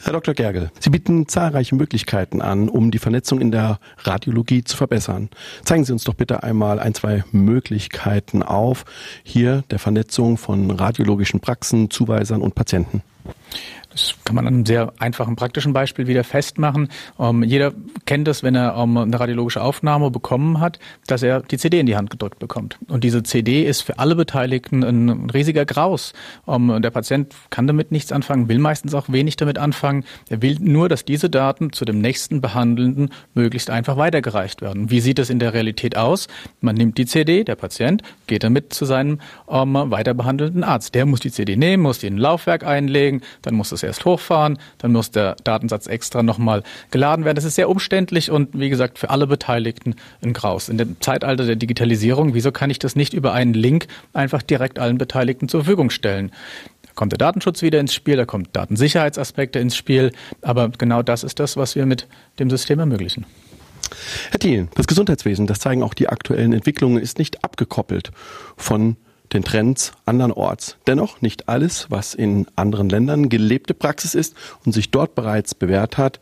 Herr 0.00 0.12
Dr. 0.12 0.32
Gergel, 0.32 0.70
Sie 0.78 0.90
bieten 0.90 1.26
zahlreiche 1.26 1.74
Möglichkeiten 1.74 2.40
an, 2.40 2.68
um 2.68 2.90
die 2.90 2.98
Vernetzung 2.98 3.40
in 3.40 3.50
der 3.50 3.80
Radiologie 3.98 4.62
zu 4.62 4.76
verbessern. 4.76 5.28
Zeigen 5.64 5.84
Sie 5.84 5.92
uns 5.92 6.04
doch 6.04 6.14
bitte 6.14 6.44
einmal 6.44 6.78
ein, 6.78 6.94
zwei 6.94 7.24
Möglichkeiten 7.32 8.42
auf, 8.42 8.84
hier 9.24 9.64
der 9.70 9.80
Vernetzung 9.80 10.38
von 10.38 10.70
radiologischen 10.70 11.40
Praxen, 11.40 11.90
Zuweisern 11.90 12.42
und 12.42 12.54
Patienten. 12.54 13.02
Das 13.98 14.14
kann 14.24 14.36
man 14.36 14.46
an 14.46 14.54
einem 14.54 14.66
sehr 14.66 14.92
einfachen, 14.98 15.34
praktischen 15.34 15.72
Beispiel 15.72 16.06
wieder 16.06 16.22
festmachen. 16.22 16.88
Ähm, 17.18 17.42
jeder 17.42 17.72
kennt 18.06 18.28
es, 18.28 18.44
wenn 18.44 18.54
er 18.54 18.76
ähm, 18.76 18.96
eine 18.96 19.18
radiologische 19.18 19.60
Aufnahme 19.60 20.10
bekommen 20.10 20.60
hat, 20.60 20.78
dass 21.08 21.22
er 21.24 21.40
die 21.40 21.58
CD 21.58 21.80
in 21.80 21.86
die 21.86 21.96
Hand 21.96 22.10
gedrückt 22.10 22.38
bekommt. 22.38 22.78
Und 22.86 23.02
diese 23.02 23.24
CD 23.24 23.64
ist 23.64 23.80
für 23.80 23.98
alle 23.98 24.14
Beteiligten 24.14 24.84
ein 24.84 25.30
riesiger 25.30 25.64
Graus. 25.64 26.12
Ähm, 26.46 26.80
der 26.80 26.90
Patient 26.90 27.34
kann 27.50 27.66
damit 27.66 27.90
nichts 27.90 28.12
anfangen, 28.12 28.48
will 28.48 28.58
meistens 28.58 28.94
auch 28.94 29.08
wenig 29.08 29.36
damit 29.36 29.58
anfangen. 29.58 30.04
Er 30.28 30.42
will 30.42 30.58
nur, 30.60 30.88
dass 30.88 31.04
diese 31.04 31.28
Daten 31.28 31.72
zu 31.72 31.84
dem 31.84 32.00
nächsten 32.00 32.40
Behandelnden 32.40 33.10
möglichst 33.34 33.68
einfach 33.68 33.96
weitergereicht 33.96 34.62
werden. 34.62 34.90
Wie 34.90 35.00
sieht 35.00 35.18
es 35.18 35.28
in 35.28 35.40
der 35.40 35.54
Realität 35.54 35.96
aus? 35.96 36.28
Man 36.60 36.76
nimmt 36.76 36.98
die 36.98 37.06
CD, 37.06 37.42
der 37.42 37.56
Patient 37.56 38.02
geht 38.28 38.44
damit 38.44 38.72
zu 38.72 38.84
seinem 38.84 39.18
ähm, 39.48 39.74
weiterbehandelnden 39.74 40.62
Arzt. 40.62 40.94
Der 40.94 41.04
muss 41.04 41.18
die 41.18 41.32
CD 41.32 41.56
nehmen, 41.56 41.82
muss 41.82 41.98
die 41.98 42.06
in 42.06 42.14
ein 42.14 42.18
Laufwerk 42.18 42.64
einlegen, 42.64 43.22
dann 43.42 43.54
muss 43.54 43.72
es 43.72 43.82
erst 43.88 44.04
hochfahren, 44.04 44.58
dann 44.78 44.92
muss 44.92 45.10
der 45.10 45.36
Datensatz 45.44 45.86
extra 45.86 46.22
nochmal 46.22 46.62
geladen 46.90 47.24
werden. 47.24 47.36
Das 47.36 47.44
ist 47.44 47.56
sehr 47.56 47.68
umständlich 47.68 48.30
und 48.30 48.58
wie 48.58 48.68
gesagt 48.68 48.98
für 48.98 49.10
alle 49.10 49.26
Beteiligten 49.26 49.96
ein 50.22 50.32
Graus. 50.32 50.68
In 50.68 50.78
dem 50.78 51.00
Zeitalter 51.00 51.44
der 51.44 51.56
Digitalisierung, 51.56 52.34
wieso 52.34 52.52
kann 52.52 52.70
ich 52.70 52.78
das 52.78 52.96
nicht 52.96 53.14
über 53.14 53.32
einen 53.32 53.54
Link 53.54 53.86
einfach 54.12 54.42
direkt 54.42 54.78
allen 54.78 54.98
Beteiligten 54.98 55.48
zur 55.48 55.64
Verfügung 55.64 55.90
stellen? 55.90 56.30
Da 56.82 56.90
kommt 56.94 57.12
der 57.12 57.18
Datenschutz 57.18 57.62
wieder 57.62 57.80
ins 57.80 57.94
Spiel, 57.94 58.16
da 58.16 58.24
kommt 58.24 58.54
Datensicherheitsaspekte 58.54 59.58
ins 59.58 59.76
Spiel, 59.76 60.12
aber 60.42 60.68
genau 60.70 61.02
das 61.02 61.24
ist 61.24 61.40
das, 61.40 61.56
was 61.56 61.74
wir 61.74 61.86
mit 61.86 62.06
dem 62.38 62.50
System 62.50 62.78
ermöglichen. 62.78 63.26
Herr 64.30 64.38
Thiel, 64.38 64.68
das 64.74 64.86
Gesundheitswesen, 64.86 65.46
das 65.46 65.60
zeigen 65.60 65.82
auch 65.82 65.94
die 65.94 66.08
aktuellen 66.08 66.52
Entwicklungen, 66.52 67.02
ist 67.02 67.18
nicht 67.18 67.44
abgekoppelt 67.44 68.10
von 68.56 68.96
den 69.32 69.44
Trends 69.44 69.92
andernorts. 70.06 70.76
Dennoch 70.86 71.20
nicht 71.20 71.48
alles, 71.48 71.90
was 71.90 72.14
in 72.14 72.46
anderen 72.56 72.88
Ländern 72.88 73.28
gelebte 73.28 73.74
Praxis 73.74 74.14
ist 74.14 74.34
und 74.64 74.72
sich 74.72 74.90
dort 74.90 75.14
bereits 75.14 75.54
bewährt 75.54 75.98
hat, 75.98 76.20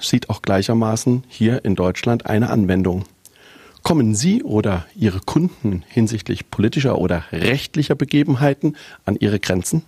sieht 0.00 0.30
auch 0.30 0.42
gleichermaßen 0.42 1.24
hier 1.28 1.64
in 1.64 1.74
Deutschland 1.74 2.26
eine 2.26 2.50
Anwendung. 2.50 3.04
Kommen 3.82 4.14
Sie 4.14 4.42
oder 4.42 4.86
Ihre 4.94 5.20
Kunden 5.20 5.84
hinsichtlich 5.88 6.50
politischer 6.50 6.98
oder 6.98 7.24
rechtlicher 7.32 7.94
Begebenheiten 7.94 8.76
an 9.06 9.16
ihre 9.16 9.40
Grenzen? 9.40 9.82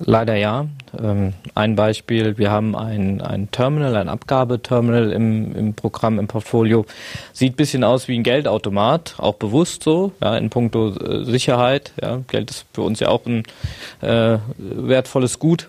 Leider 0.00 0.34
ja. 0.34 0.66
Ähm, 0.98 1.34
ein 1.54 1.76
Beispiel, 1.76 2.38
wir 2.38 2.50
haben 2.50 2.74
ein, 2.74 3.20
ein 3.20 3.50
Terminal, 3.50 3.96
ein 3.96 4.08
Abgabeterminal 4.08 5.12
im, 5.12 5.54
im 5.54 5.74
Programm, 5.74 6.18
im 6.18 6.26
Portfolio. 6.26 6.86
Sieht 7.32 7.56
bisschen 7.56 7.84
aus 7.84 8.08
wie 8.08 8.18
ein 8.18 8.22
Geldautomat, 8.22 9.14
auch 9.18 9.34
bewusst 9.34 9.82
so, 9.82 10.12
ja, 10.22 10.36
in 10.36 10.50
puncto 10.50 10.94
äh, 10.96 11.24
Sicherheit. 11.24 11.92
Ja. 12.00 12.20
Geld 12.28 12.50
ist 12.50 12.66
für 12.72 12.82
uns 12.82 13.00
ja 13.00 13.08
auch 13.08 13.26
ein 13.26 13.44
äh, 14.00 14.38
wertvolles 14.58 15.38
Gut 15.38 15.68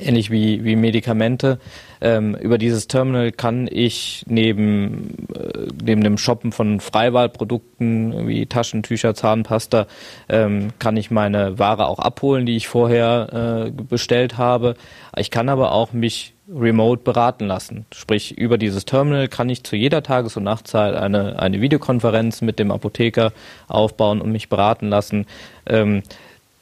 ähnlich 0.00 0.30
wie, 0.30 0.64
wie 0.64 0.76
Medikamente. 0.76 1.58
Ähm, 2.00 2.34
über 2.34 2.58
dieses 2.58 2.88
Terminal 2.88 3.32
kann 3.32 3.68
ich 3.70 4.24
neben, 4.28 5.28
äh, 5.34 5.68
neben 5.82 6.02
dem 6.02 6.18
Shoppen 6.18 6.52
von 6.52 6.80
Freiwahlprodukten 6.80 8.26
wie 8.26 8.46
Taschentücher, 8.46 9.14
Zahnpasta, 9.14 9.86
ähm, 10.28 10.68
kann 10.78 10.96
ich 10.96 11.10
meine 11.10 11.58
Ware 11.58 11.86
auch 11.86 11.98
abholen, 11.98 12.46
die 12.46 12.56
ich 12.56 12.68
vorher 12.68 13.66
äh, 13.66 13.70
bestellt 13.70 14.38
habe. 14.38 14.74
Ich 15.16 15.30
kann 15.30 15.48
aber 15.48 15.72
auch 15.72 15.92
mich 15.92 16.34
remote 16.48 17.02
beraten 17.02 17.46
lassen. 17.46 17.86
Sprich, 17.92 18.38
über 18.38 18.58
dieses 18.58 18.84
Terminal 18.84 19.28
kann 19.28 19.48
ich 19.48 19.64
zu 19.64 19.76
jeder 19.76 20.02
Tages- 20.02 20.36
und 20.36 20.44
Nachtzeit 20.44 20.94
eine, 20.94 21.38
eine 21.38 21.60
Videokonferenz 21.60 22.40
mit 22.40 22.58
dem 22.58 22.70
Apotheker 22.70 23.32
aufbauen 23.66 24.20
und 24.20 24.30
mich 24.30 24.48
beraten 24.48 24.88
lassen. 24.88 25.26
Ähm, 25.66 26.02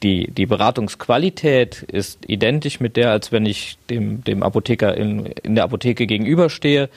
die, 0.03 0.29
die 0.29 0.45
Beratungsqualität 0.45 1.83
ist 1.83 2.29
identisch 2.29 2.79
mit 2.79 2.97
der, 2.97 3.11
als 3.11 3.31
wenn 3.31 3.45
ich 3.45 3.77
dem, 3.89 4.23
dem 4.23 4.43
Apotheker 4.43 4.95
in, 4.95 5.25
in 5.25 5.55
der 5.55 5.63
Apotheke 5.63 6.05
gegenüberstehe. 6.05 6.89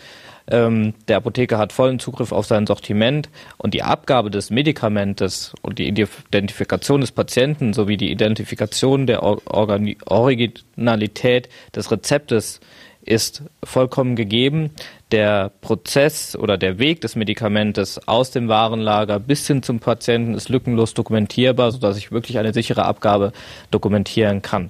Ähm, 0.50 0.94
der 1.08 1.18
Apotheker 1.18 1.58
hat 1.58 1.72
vollen 1.72 1.98
Zugriff 1.98 2.32
auf 2.32 2.46
sein 2.46 2.66
Sortiment 2.66 3.28
und 3.58 3.74
die 3.74 3.82
Abgabe 3.82 4.30
des 4.30 4.50
Medikamentes 4.50 5.54
und 5.62 5.78
die 5.78 5.86
Identifikation 5.88 7.02
des 7.02 7.12
Patienten 7.12 7.72
sowie 7.72 7.98
die 7.98 8.10
Identifikation 8.10 9.06
der 9.06 9.22
Organ 9.22 9.94
Originalität 10.06 11.48
des 11.74 11.90
Rezeptes 11.90 12.60
ist 13.08 13.42
vollkommen 13.64 14.16
gegeben 14.16 14.70
der 15.10 15.50
Prozess 15.62 16.36
oder 16.36 16.58
der 16.58 16.78
Weg 16.78 17.00
des 17.00 17.16
Medikamentes 17.16 18.06
aus 18.06 18.30
dem 18.30 18.48
Warenlager 18.48 19.18
bis 19.18 19.46
hin 19.46 19.62
zum 19.62 19.80
Patienten 19.80 20.34
ist 20.34 20.50
lückenlos 20.50 20.92
dokumentierbar, 20.92 21.72
sodass 21.72 21.96
ich 21.96 22.12
wirklich 22.12 22.38
eine 22.38 22.52
sichere 22.52 22.84
Abgabe 22.84 23.32
dokumentieren 23.70 24.42
kann. 24.42 24.68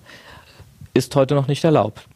Ist 0.94 1.14
heute 1.16 1.34
noch 1.34 1.48
nicht 1.48 1.64
erlaubt. 1.64 2.06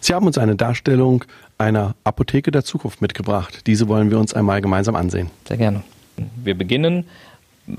Sie 0.00 0.14
haben 0.14 0.26
uns 0.26 0.38
eine 0.38 0.56
Darstellung 0.56 1.24
einer 1.56 1.94
Apotheke 2.04 2.50
der 2.50 2.64
Zukunft 2.64 3.00
mitgebracht. 3.00 3.66
Diese 3.66 3.88
wollen 3.88 4.10
wir 4.10 4.18
uns 4.18 4.34
einmal 4.34 4.60
gemeinsam 4.60 4.96
ansehen. 4.96 5.30
Sehr 5.48 5.56
gerne. 5.56 5.82
Wir 6.36 6.56
beginnen 6.56 7.06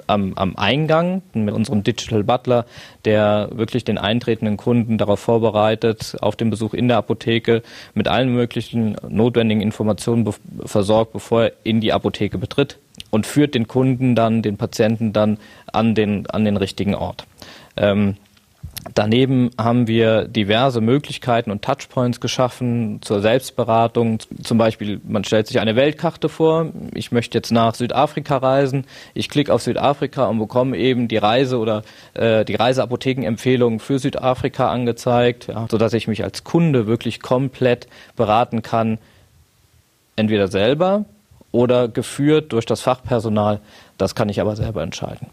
am, 0.08 0.34
am 0.36 0.56
Eingang 0.56 1.22
mit 1.34 1.54
unserem 1.54 1.84
Digital 1.84 2.24
Butler, 2.24 2.66
der 3.06 3.50
wirklich 3.54 3.84
den 3.84 3.98
eintretenden 3.98 4.58
Kunden 4.58 4.98
darauf 4.98 5.20
vorbereitet, 5.20 6.16
auf 6.22 6.36
den 6.36 6.50
Besuch 6.50 6.74
in 6.74 6.88
der 6.88 6.98
Apotheke 6.98 7.64
mit 7.94 8.08
allen 8.08 8.34
möglichen 8.34 8.96
notwendigen 9.08 9.62
Informationen 9.62 10.24
be 10.24 10.34
versorgt, 10.66 11.14
bevor 11.14 11.44
er 11.44 11.52
in 11.64 11.82
die 11.82 11.94
Apotheke 11.94 12.38
betritt 12.38 12.80
und 13.10 13.26
führt 13.26 13.56
den 13.56 13.68
Kunden 13.68 14.16
dann, 14.16 14.42
den 14.42 14.58
Patienten 14.58 15.14
dann 15.14 15.38
an 15.72 15.96
den, 15.96 16.28
an 16.28 16.46
den 16.46 16.58
richtigen 16.58 16.96
Ort. 16.96 17.26
Ähm, 17.78 18.16
Daneben 18.94 19.52
haben 19.58 19.88
wir 19.88 20.28
diverse 20.28 20.82
Möglichkeiten 20.82 21.52
und 21.52 21.62
Touchpoints 21.62 22.20
geschaffen 22.20 23.00
zur 23.02 23.22
Selbstberatung. 23.22 24.20
Zum 24.42 24.58
Beispiel, 24.58 25.00
man 25.08 25.24
stellt 25.24 25.48
sich 25.48 25.60
eine 25.60 25.76
Weltkarte 25.76 26.28
vor. 26.28 26.68
Ich 26.94 27.12
möchte 27.12 27.38
jetzt 27.38 27.52
nach 27.52 27.76
Südafrika 27.76 28.38
reisen. 28.38 28.86
Ich 29.14 29.30
klicke 29.30 29.54
auf 29.54 29.62
Südafrika 29.62 30.26
und 30.26 30.40
bekomme 30.40 30.78
eben 30.78 31.08
die 31.08 31.18
Reise 31.18 31.60
oder 31.60 31.84
äh, 32.14 32.44
die 32.46 32.56
Reiseapothekenempfehlungen 32.56 33.80
für 33.80 34.00
Südafrika 34.00 34.70
angezeigt, 34.70 35.48
ja, 35.48 35.66
sodass 35.72 35.94
ich 35.94 36.08
mich 36.08 36.24
als 36.24 36.44
Kunde 36.44 36.86
wirklich 36.86 37.22
komplett 37.22 37.88
beraten 38.16 38.64
kann. 38.64 38.98
Entweder 40.16 40.48
selber 40.50 41.06
oder 41.52 41.88
geführt 41.88 42.52
durch 42.52 42.66
das 42.66 42.82
Fachpersonal. 42.82 43.60
Das 43.98 44.14
kann 44.14 44.30
ich 44.30 44.42
aber 44.42 44.56
selber 44.56 44.84
entscheiden. 44.84 45.28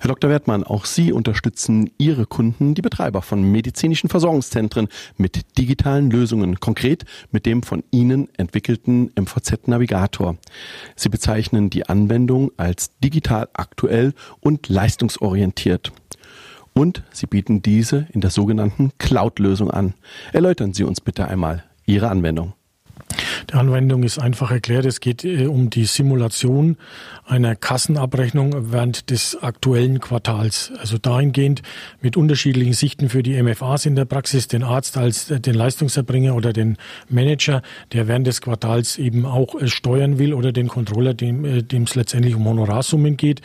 Herr 0.00 0.08
Dr. 0.08 0.30
Wertmann, 0.30 0.64
auch 0.64 0.84
Sie 0.84 1.12
unterstützen 1.12 1.90
Ihre 1.98 2.26
Kunden, 2.26 2.74
die 2.74 2.82
Betreiber 2.82 3.22
von 3.22 3.42
medizinischen 3.42 4.08
Versorgungszentren, 4.08 4.88
mit 5.16 5.58
digitalen 5.58 6.10
Lösungen, 6.10 6.60
konkret 6.60 7.04
mit 7.30 7.46
dem 7.46 7.62
von 7.62 7.82
Ihnen 7.90 8.28
entwickelten 8.36 9.10
MVZ-Navigator. 9.18 10.36
Sie 10.94 11.08
bezeichnen 11.08 11.70
die 11.70 11.88
Anwendung 11.88 12.52
als 12.56 12.98
digital 12.98 13.48
aktuell 13.52 14.14
und 14.40 14.68
leistungsorientiert. 14.68 15.92
Und 16.72 17.02
Sie 17.10 17.26
bieten 17.26 17.62
diese 17.62 18.06
in 18.12 18.20
der 18.20 18.30
sogenannten 18.30 18.92
Cloud-Lösung 18.98 19.70
an. 19.70 19.94
Erläutern 20.32 20.74
Sie 20.74 20.84
uns 20.84 21.00
bitte 21.00 21.26
einmal 21.26 21.64
Ihre 21.86 22.08
Anwendung. 22.10 22.52
Anwendung 23.56 24.02
ist 24.02 24.18
einfach 24.18 24.50
erklärt. 24.50 24.86
Es 24.86 25.00
geht 25.00 25.24
äh, 25.24 25.46
um 25.46 25.70
die 25.70 25.84
Simulation 25.84 26.76
einer 27.24 27.56
Kassenabrechnung 27.56 28.72
während 28.72 29.10
des 29.10 29.42
aktuellen 29.42 30.00
Quartals. 30.00 30.72
Also 30.78 30.98
dahingehend 30.98 31.62
mit 32.00 32.16
unterschiedlichen 32.16 32.72
Sichten 32.72 33.08
für 33.08 33.22
die 33.22 33.42
MFAs 33.42 33.86
in 33.86 33.96
der 33.96 34.04
Praxis, 34.04 34.48
den 34.48 34.62
Arzt 34.62 34.96
als 34.96 35.30
äh, 35.30 35.40
den 35.40 35.54
Leistungserbringer 35.54 36.34
oder 36.34 36.52
den 36.52 36.76
Manager, 37.08 37.62
der 37.92 38.08
während 38.08 38.26
des 38.26 38.40
Quartals 38.40 38.98
eben 38.98 39.26
auch 39.26 39.54
äh, 39.54 39.68
steuern 39.68 40.18
will 40.18 40.34
oder 40.34 40.52
den 40.52 40.68
Controller, 40.68 41.14
dem 41.14 41.44
es 41.44 41.94
letztendlich 41.94 42.34
um 42.34 42.44
Honorarsummen 42.44 43.16
geht. 43.16 43.40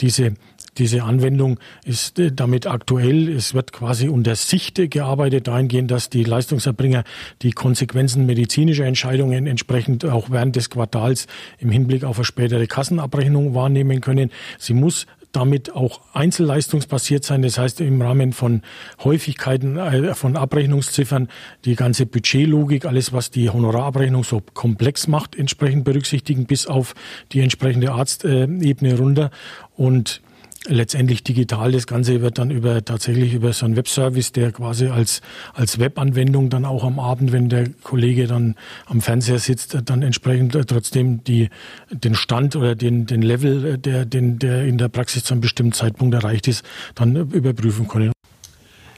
Diese 0.00 0.34
diese 0.78 1.02
Anwendung 1.02 1.60
ist 1.84 2.18
äh, 2.18 2.32
damit 2.32 2.66
aktuell. 2.66 3.28
Es 3.28 3.54
wird 3.54 3.72
quasi 3.72 4.08
unter 4.08 4.36
Sicht 4.36 4.80
gearbeitet, 4.90 5.48
dahingehend, 5.48 5.90
dass 5.90 6.08
die 6.08 6.24
Leistungserbringer 6.24 7.04
die 7.42 7.52
Konsequenzen 7.52 8.26
medizinischer 8.26 8.86
Entscheidungen 8.86 9.46
entsprechend 9.46 10.04
auch 10.04 10.30
während 10.30 10.56
des 10.56 10.70
Quartals 10.70 11.26
im 11.58 11.70
Hinblick 11.70 12.04
auf 12.04 12.18
eine 12.18 12.24
spätere 12.24 12.66
Kassenabrechnung 12.66 13.54
wahrnehmen 13.54 14.00
können. 14.00 14.30
Sie 14.58 14.74
muss 14.74 15.06
damit 15.32 15.74
auch 15.74 16.00
einzelleistungsbasiert 16.12 17.24
sein. 17.24 17.42
Das 17.42 17.58
heißt, 17.58 17.80
im 17.80 18.00
Rahmen 18.00 18.32
von 18.32 18.62
Häufigkeiten 19.02 19.76
äh, 19.76 20.14
von 20.14 20.36
Abrechnungsziffern 20.36 21.28
die 21.64 21.74
ganze 21.74 22.06
Budgetlogik, 22.06 22.84
alles, 22.84 23.12
was 23.12 23.30
die 23.30 23.50
Honorarabrechnung 23.50 24.24
so 24.24 24.42
komplex 24.54 25.08
macht, 25.08 25.36
entsprechend 25.36 25.84
berücksichtigen 25.84 26.46
bis 26.46 26.66
auf 26.66 26.94
die 27.32 27.40
entsprechende 27.40 27.92
Arztebene 27.92 28.96
runter. 28.96 29.30
Und 29.74 30.20
letztendlich 30.66 31.22
digital. 31.24 31.72
Das 31.72 31.86
Ganze 31.86 32.20
wird 32.20 32.38
dann 32.38 32.50
über 32.50 32.84
tatsächlich 32.84 33.34
über 33.34 33.52
so 33.52 33.66
einen 33.66 33.76
Webservice, 33.76 34.32
der 34.32 34.52
quasi 34.52 34.88
als, 34.88 35.20
als 35.54 35.78
Webanwendung 35.78 36.50
dann 36.50 36.64
auch 36.64 36.84
am 36.84 36.98
Abend, 36.98 37.32
wenn 37.32 37.48
der 37.48 37.68
Kollege 37.82 38.26
dann 38.26 38.56
am 38.86 39.00
Fernseher 39.00 39.38
sitzt, 39.38 39.76
dann 39.84 40.02
entsprechend 40.02 40.52
trotzdem 40.68 41.24
die, 41.24 41.48
den 41.90 42.14
Stand 42.14 42.56
oder 42.56 42.74
den, 42.74 43.06
den 43.06 43.22
Level, 43.22 43.78
der, 43.78 44.04
den, 44.04 44.38
der 44.38 44.64
in 44.64 44.78
der 44.78 44.88
Praxis 44.88 45.24
zu 45.24 45.34
einem 45.34 45.40
bestimmten 45.40 45.72
Zeitpunkt 45.72 46.14
erreicht 46.14 46.48
ist, 46.48 46.64
dann 46.94 47.16
überprüfen 47.16 47.88
können. 47.88 48.12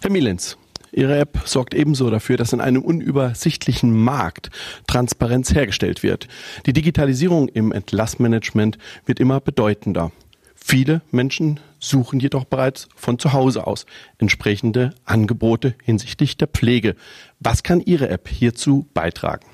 Herr 0.02 0.10
Mielens, 0.10 0.58
Ihre 0.94 1.18
App 1.18 1.40
sorgt 1.44 1.74
ebenso 1.74 2.08
dafür, 2.08 2.36
dass 2.36 2.52
in 2.52 2.60
einem 2.60 2.82
unübersichtlichen 2.82 3.92
Markt 3.92 4.50
Transparenz 4.86 5.52
hergestellt 5.52 6.02
wird. 6.02 6.28
Die 6.66 6.72
Digitalisierung 6.72 7.48
im 7.48 7.72
Entlassmanagement 7.72 8.78
wird 9.04 9.18
immer 9.18 9.40
bedeutender. 9.40 10.12
Viele 10.66 11.02
Menschen 11.10 11.60
suchen 11.78 12.20
jedoch 12.20 12.46
bereits 12.46 12.88
von 12.96 13.18
zu 13.18 13.34
Hause 13.34 13.66
aus 13.66 13.84
entsprechende 14.16 14.94
Angebote 15.04 15.74
hinsichtlich 15.84 16.38
der 16.38 16.48
Pflege. 16.48 16.96
Was 17.38 17.62
kann 17.62 17.82
Ihre 17.82 18.08
App 18.08 18.28
hierzu 18.28 18.88
beitragen? 18.94 19.44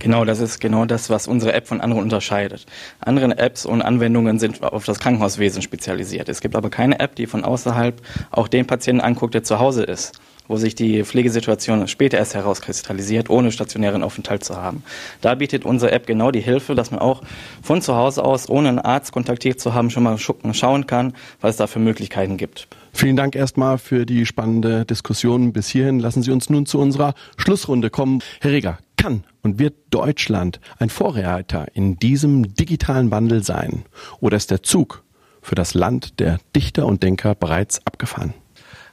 Genau, 0.00 0.24
das 0.24 0.40
ist 0.40 0.58
genau 0.58 0.84
das, 0.84 1.08
was 1.08 1.28
unsere 1.28 1.52
App 1.52 1.68
von 1.68 1.80
anderen 1.80 2.02
unterscheidet. 2.02 2.66
Andere 2.98 3.38
Apps 3.38 3.64
und 3.64 3.80
Anwendungen 3.80 4.40
sind 4.40 4.60
auf 4.64 4.84
das 4.84 4.98
Krankenhauswesen 4.98 5.62
spezialisiert. 5.62 6.28
Es 6.28 6.40
gibt 6.40 6.56
aber 6.56 6.68
keine 6.68 6.98
App, 6.98 7.14
die 7.14 7.28
von 7.28 7.44
außerhalb 7.44 8.02
auch 8.32 8.48
den 8.48 8.66
Patienten 8.66 9.00
anguckt, 9.00 9.34
der 9.34 9.44
zu 9.44 9.60
Hause 9.60 9.84
ist 9.84 10.20
wo 10.48 10.56
sich 10.56 10.74
die 10.74 11.04
Pflegesituation 11.04 11.86
später 11.88 12.18
erst 12.18 12.34
herauskristallisiert, 12.34 13.30
ohne 13.30 13.52
stationären 13.52 14.02
Aufenthalt 14.02 14.44
zu 14.44 14.56
haben. 14.56 14.82
Da 15.20 15.34
bietet 15.34 15.64
unsere 15.64 15.92
App 15.92 16.06
genau 16.06 16.30
die 16.30 16.40
Hilfe, 16.40 16.74
dass 16.74 16.90
man 16.90 17.00
auch 17.00 17.22
von 17.62 17.82
zu 17.82 17.96
Hause 17.96 18.24
aus, 18.24 18.48
ohne 18.48 18.68
einen 18.68 18.78
Arzt 18.78 19.12
kontaktiert 19.12 19.60
zu 19.60 19.74
haben, 19.74 19.90
schon 19.90 20.02
mal 20.02 20.18
schauen 20.18 20.86
kann, 20.86 21.14
was 21.40 21.52
es 21.52 21.56
da 21.56 21.66
für 21.66 21.78
Möglichkeiten 21.78 22.36
gibt. 22.36 22.68
Vielen 22.92 23.16
Dank 23.16 23.36
erstmal 23.36 23.76
für 23.76 24.06
die 24.06 24.24
spannende 24.24 24.86
Diskussion 24.86 25.52
bis 25.52 25.68
hierhin. 25.68 26.00
Lassen 26.00 26.22
Sie 26.22 26.30
uns 26.30 26.48
nun 26.48 26.64
zu 26.64 26.78
unserer 26.78 27.12
Schlussrunde 27.36 27.90
kommen. 27.90 28.22
Herr 28.40 28.52
Reger, 28.52 28.78
kann 28.96 29.24
und 29.42 29.58
wird 29.58 29.74
Deutschland 29.90 30.60
ein 30.78 30.88
Vorreiter 30.88 31.66
in 31.74 31.96
diesem 31.98 32.54
digitalen 32.54 33.10
Wandel 33.10 33.44
sein? 33.44 33.84
Oder 34.20 34.38
ist 34.38 34.50
der 34.50 34.62
Zug 34.62 35.04
für 35.42 35.54
das 35.54 35.74
Land 35.74 36.18
der 36.20 36.38
Dichter 36.54 36.86
und 36.86 37.02
Denker 37.02 37.34
bereits 37.34 37.86
abgefahren? 37.86 38.34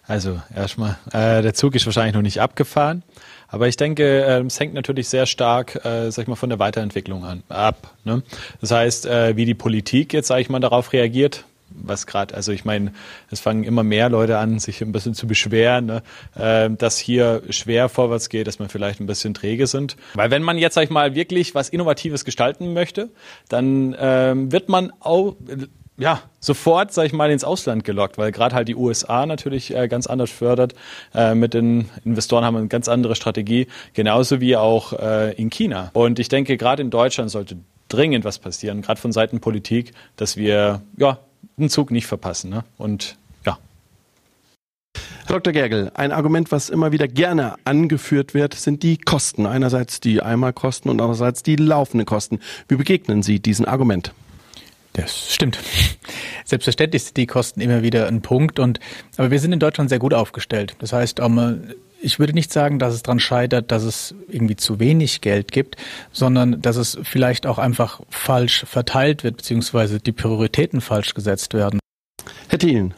Also 0.06 0.42
erstmal, 0.54 0.98
äh, 1.14 1.42
der 1.42 1.54
Zug 1.54 1.76
ist 1.76 1.86
wahrscheinlich 1.86 2.14
noch 2.14 2.22
nicht 2.22 2.42
abgefahren, 2.42 3.04
aber 3.48 3.68
ich 3.68 3.78
denke, 3.78 4.24
äh, 4.24 4.42
es 4.42 4.60
hängt 4.60 4.74
natürlich 4.74 5.08
sehr 5.08 5.26
stark, 5.26 5.86
äh, 5.86 6.12
sag 6.12 6.24
ich 6.24 6.28
mal, 6.28 6.36
von 6.36 6.50
der 6.50 6.60
Weiterentwicklung 6.60 7.24
an, 7.24 7.44
ab. 7.48 7.94
Ne? 8.04 8.22
Das 8.60 8.72
heißt, 8.72 9.06
äh, 9.06 9.38
wie 9.38 9.46
die 9.46 9.54
Politik 9.54 10.12
jetzt, 10.14 10.28
sage 10.28 10.42
ich 10.42 10.50
mal, 10.50 10.60
darauf 10.60 10.92
reagiert, 10.92 11.46
was 11.70 12.06
gerade, 12.06 12.36
also 12.36 12.52
ich 12.52 12.66
meine, 12.66 12.92
es 13.32 13.40
fangen 13.40 13.64
immer 13.64 13.84
mehr 13.84 14.10
Leute 14.10 14.38
an, 14.38 14.60
sich 14.60 14.82
ein 14.82 14.92
bisschen 14.92 15.14
zu 15.14 15.28
beschweren, 15.28 15.86
ne, 15.86 16.04
äh, 16.36 16.70
dass 16.70 16.98
hier 16.98 17.42
schwer 17.50 17.90
vorwärts 17.90 18.30
geht, 18.30 18.48
dass 18.48 18.60
man 18.60 18.70
vielleicht 18.70 19.00
ein 19.00 19.08
bisschen 19.08 19.34
träge 19.34 19.68
sind. 19.68 19.96
Weil 20.14 20.32
wenn 20.32 20.44
man 20.44 20.58
jetzt, 20.58 20.76
sag 20.76 20.84
ich 20.84 20.90
mal, 20.90 21.16
wirklich 21.16 21.56
was 21.56 21.70
Innovatives 21.70 22.26
gestalten 22.26 22.74
möchte, 22.74 23.10
dann 23.50 23.96
ähm, 24.00 24.52
wird 24.52 24.70
man 24.70 24.92
auch 25.00 25.36
ja, 25.98 26.22
sofort, 26.40 26.92
sag 26.92 27.06
ich 27.06 27.14
mal, 27.14 27.30
ins 27.30 27.44
Ausland 27.44 27.84
gelockt, 27.84 28.18
weil 28.18 28.32
gerade 28.32 28.56
halt 28.56 28.68
die 28.68 28.76
USA 28.76 29.26
natürlich 29.26 29.76
äh, 29.76 29.88
ganz 29.88 30.08
anders 30.08 30.32
fördert. 30.32 30.74
Äh, 31.14 31.36
mit 31.36 31.54
den 31.54 31.90
Investoren 32.04 32.44
haben 32.44 32.56
wir 32.56 32.60
eine 32.60 32.68
ganz 32.68 32.88
andere 32.88 33.16
Strategie, 33.16 33.68
genauso 33.94 34.42
wie 34.42 34.58
auch 34.58 34.94
äh, 34.94 35.34
in 35.34 35.50
China. 35.50 35.92
Und 35.94 36.20
ich 36.20 36.30
denke, 36.30 36.58
gerade 36.58 36.82
in 36.82 36.90
Deutschland 36.90 37.30
sollte 37.30 37.58
dringend 37.90 38.26
was 38.26 38.40
passieren, 38.40 38.82
gerade 38.82 39.00
von 39.00 39.12
Seiten 39.12 39.40
Politik, 39.40 39.94
dass 40.16 40.36
wir 40.36 40.82
ja 40.98 41.20
den 41.58 41.70
Zug 41.70 41.92
nicht 41.92 42.08
verpassen. 42.08 42.50
Ne? 42.50 42.64
Und 42.78 43.18
ja. 43.46 43.60
Herr 45.28 45.40
Dr. 45.40 45.54
Gergel, 45.54 45.92
ein 45.94 46.12
Argument, 46.12 46.52
was 46.52 46.70
immer 46.70 46.92
wieder 46.92 47.08
gerne 47.08 47.56
angeführt 47.66 48.34
wird, 48.34 48.56
sind 48.56 48.82
die 48.82 48.98
Kosten. 48.98 49.46
Einerseits 49.46 50.00
die 50.00 50.24
Einmalkosten 50.24 50.90
und 50.90 51.00
andererseits 51.00 51.44
die 51.44 51.56
laufenden 51.56 52.08
Kosten. 52.08 52.40
Wie 52.68 52.78
begegnen 52.78 53.22
Sie 53.22 53.40
diesem 53.40 53.68
Argument? 53.68 54.12
Das 54.94 55.34
stimmt. 55.34 55.58
Selbstverständlich 56.46 57.04
sind 57.04 57.18
die 57.18 57.26
Kosten 57.26 57.62
immer 57.62 57.82
wieder 57.82 58.08
ein 58.08 58.22
Punkt 58.22 58.60
und 58.60 58.80
aber 59.18 59.32
wir 59.32 59.40
sind 59.40 59.52
in 59.52 59.60
Deutschland 59.60 59.90
sehr 59.90 60.00
gut 60.00 60.14
aufgestellt. 60.14 60.76
Das 60.80 60.94
heißt, 60.94 61.20
ich 62.00 62.20
würde 62.20 62.34
nicht 62.34 62.54
sagen, 62.54 62.78
dass 62.78 62.94
es 62.94 63.02
daran 63.02 63.20
scheitert, 63.20 63.72
dass 63.72 63.84
es 63.84 64.14
irgendwie 64.28 64.56
zu 64.56 64.80
wenig 64.80 65.22
Geld 65.22 65.52
gibt, 65.52 65.78
sondern 66.12 66.62
dass 66.62 66.76
es 66.76 66.98
vielleicht 67.02 67.48
auch 67.48 67.58
einfach 67.58 68.02
falsch 68.10 68.66
verteilt 68.68 69.24
wird, 69.24 69.38
beziehungsweise 69.38 70.00
die 70.00 70.12
Prioritäten 70.12 70.80
falsch 70.80 71.16
gesetzt 71.16 71.56
werden. 71.56 71.80
Herr 72.50 72.60
Thielen, 72.60 72.94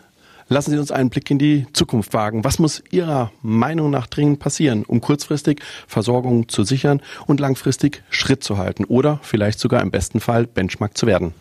lassen 0.49 0.71
Sie 0.71 0.77
uns 0.77 0.91
einen 0.91 1.10
Blick 1.10 1.31
in 1.31 1.39
die 1.39 1.65
Zukunft 1.71 2.13
wagen. 2.13 2.43
Was 2.43 2.60
muss 2.60 2.84
Ihrer 2.91 3.31
Meinung 3.41 3.89
nach 3.89 4.08
dringend 4.08 4.39
passieren, 4.39 4.84
um 4.86 4.99
kurzfristig 4.99 5.62
Versorgung 5.88 6.49
zu 6.49 6.65
sichern 6.65 7.01
und 7.25 7.39
langfristig 7.39 8.03
Schritt 8.10 8.43
zu 8.43 8.58
halten 8.58 8.84
oder 8.84 9.19
vielleicht 9.23 9.60
sogar 9.60 9.81
im 9.81 9.91
besten 9.91 10.19
Fall 10.19 10.45
Benchmark 10.45 10.97
zu 10.97 11.08
werden? 11.08 11.34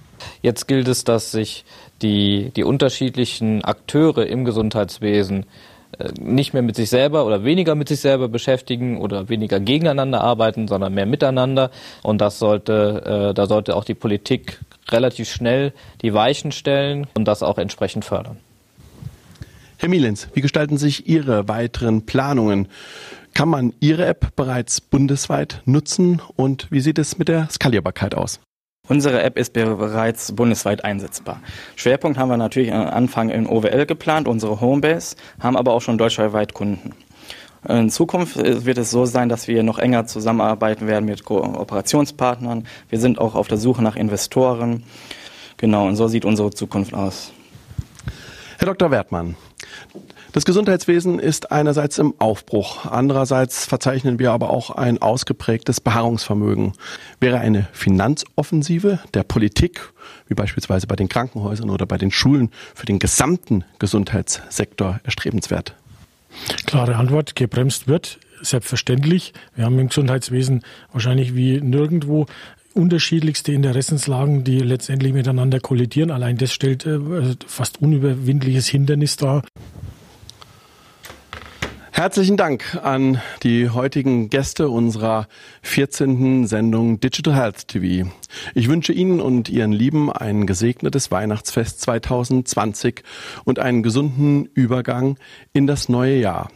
Jetzt 0.42 0.66
gilt 0.66 0.88
es, 0.88 1.04
dass 1.04 1.32
sich 1.32 1.64
die, 2.02 2.50
die 2.56 2.64
unterschiedlichen 2.64 3.64
Akteure 3.64 4.26
im 4.26 4.44
Gesundheitswesen 4.44 5.46
äh, 5.98 6.10
nicht 6.20 6.52
mehr 6.52 6.62
mit 6.62 6.76
sich 6.76 6.90
selber 6.90 7.24
oder 7.24 7.44
weniger 7.44 7.74
mit 7.74 7.88
sich 7.88 8.00
selber 8.00 8.28
beschäftigen 8.28 8.98
oder 8.98 9.28
weniger 9.28 9.60
gegeneinander 9.60 10.20
arbeiten, 10.20 10.68
sondern 10.68 10.94
mehr 10.94 11.06
miteinander. 11.06 11.70
Und 12.02 12.20
das 12.20 12.38
sollte, 12.38 13.30
äh, 13.30 13.34
da 13.34 13.46
sollte 13.46 13.76
auch 13.76 13.84
die 13.84 13.94
Politik 13.94 14.60
relativ 14.90 15.30
schnell 15.30 15.72
die 16.02 16.14
Weichen 16.14 16.52
stellen 16.52 17.06
und 17.14 17.26
das 17.26 17.42
auch 17.42 17.58
entsprechend 17.58 18.04
fördern. 18.04 18.38
Herr 19.78 19.88
Mielens, 19.88 20.28
wie 20.34 20.40
gestalten 20.40 20.78
sich 20.78 21.08
Ihre 21.08 21.48
weiteren 21.48 22.06
Planungen? 22.06 22.68
Kann 23.34 23.48
man 23.48 23.74
Ihre 23.80 24.06
App 24.06 24.36
bereits 24.36 24.80
bundesweit 24.80 25.62
nutzen 25.64 26.22
und 26.36 26.70
wie 26.70 26.80
sieht 26.80 26.98
es 26.98 27.18
mit 27.18 27.28
der 27.28 27.48
Skalierbarkeit 27.50 28.14
aus? 28.14 28.40
Unsere 28.86 29.22
App 29.22 29.38
ist 29.38 29.54
bereits 29.54 30.32
bundesweit 30.32 30.84
einsetzbar. 30.84 31.40
Schwerpunkt 31.74 32.18
haben 32.18 32.28
wir 32.28 32.36
natürlich 32.36 32.70
am 32.70 32.86
Anfang 32.86 33.30
in 33.30 33.46
OWL 33.46 33.86
geplant, 33.86 34.28
unsere 34.28 34.60
Homebase, 34.60 35.16
haben 35.40 35.56
aber 35.56 35.72
auch 35.72 35.80
schon 35.80 35.96
deutschlandweit 35.96 36.52
Kunden. 36.52 36.92
In 37.66 37.88
Zukunft 37.88 38.36
wird 38.36 38.76
es 38.76 38.90
so 38.90 39.06
sein, 39.06 39.30
dass 39.30 39.48
wir 39.48 39.62
noch 39.62 39.78
enger 39.78 40.04
zusammenarbeiten 40.06 40.86
werden 40.86 41.06
mit 41.06 41.24
Kooperationspartnern. 41.24 42.66
Wir 42.90 43.00
sind 43.00 43.18
auch 43.18 43.34
auf 43.34 43.48
der 43.48 43.56
Suche 43.56 43.82
nach 43.82 43.96
Investoren. 43.96 44.84
Genau, 45.56 45.86
und 45.86 45.96
so 45.96 46.06
sieht 46.06 46.26
unsere 46.26 46.50
Zukunft 46.50 46.92
aus. 46.92 47.32
Herr 48.58 48.66
Dr. 48.66 48.90
Wertmann, 48.90 49.34
das 50.34 50.44
Gesundheitswesen 50.44 51.20
ist 51.20 51.52
einerseits 51.52 51.98
im 51.98 52.12
Aufbruch, 52.18 52.86
andererseits 52.86 53.66
verzeichnen 53.66 54.18
wir 54.18 54.32
aber 54.32 54.50
auch 54.50 54.70
ein 54.70 55.00
ausgeprägtes 55.00 55.80
Beharrungsvermögen. 55.80 56.72
Wäre 57.20 57.38
eine 57.38 57.68
Finanzoffensive 57.72 58.98
der 59.14 59.22
Politik, 59.22 59.92
wie 60.26 60.34
beispielsweise 60.34 60.88
bei 60.88 60.96
den 60.96 61.08
Krankenhäusern 61.08 61.70
oder 61.70 61.86
bei 61.86 61.98
den 61.98 62.10
Schulen, 62.10 62.50
für 62.74 62.84
den 62.84 62.98
gesamten 62.98 63.62
Gesundheitssektor 63.78 64.98
erstrebenswert? 65.04 65.76
Klare 66.66 66.96
Antwort, 66.96 67.36
gebremst 67.36 67.86
wird, 67.86 68.18
selbstverständlich. 68.42 69.34
Wir 69.54 69.66
haben 69.66 69.78
im 69.78 69.86
Gesundheitswesen 69.86 70.64
wahrscheinlich 70.90 71.36
wie 71.36 71.60
nirgendwo 71.60 72.26
unterschiedlichste 72.74 73.52
Interessenslagen, 73.52 74.42
die 74.42 74.58
letztendlich 74.58 75.12
miteinander 75.12 75.60
kollidieren. 75.60 76.10
Allein 76.10 76.38
das 76.38 76.52
stellt 76.52 76.84
äh, 76.86 76.98
fast 77.46 77.80
unüberwindliches 77.80 78.66
Hindernis 78.66 79.16
dar. 79.16 79.44
Herzlichen 81.96 82.36
Dank 82.36 82.76
an 82.82 83.22
die 83.44 83.70
heutigen 83.70 84.28
Gäste 84.28 84.68
unserer 84.68 85.28
14. 85.62 86.44
Sendung 86.44 86.98
Digital 86.98 87.36
Health 87.36 87.68
TV. 87.68 88.10
Ich 88.52 88.68
wünsche 88.68 88.92
Ihnen 88.92 89.20
und 89.20 89.48
Ihren 89.48 89.70
Lieben 89.70 90.12
ein 90.12 90.44
gesegnetes 90.44 91.12
Weihnachtsfest 91.12 91.80
2020 91.82 93.04
und 93.44 93.60
einen 93.60 93.84
gesunden 93.84 94.46
Übergang 94.54 95.18
in 95.52 95.68
das 95.68 95.88
neue 95.88 96.18
Jahr. 96.18 96.50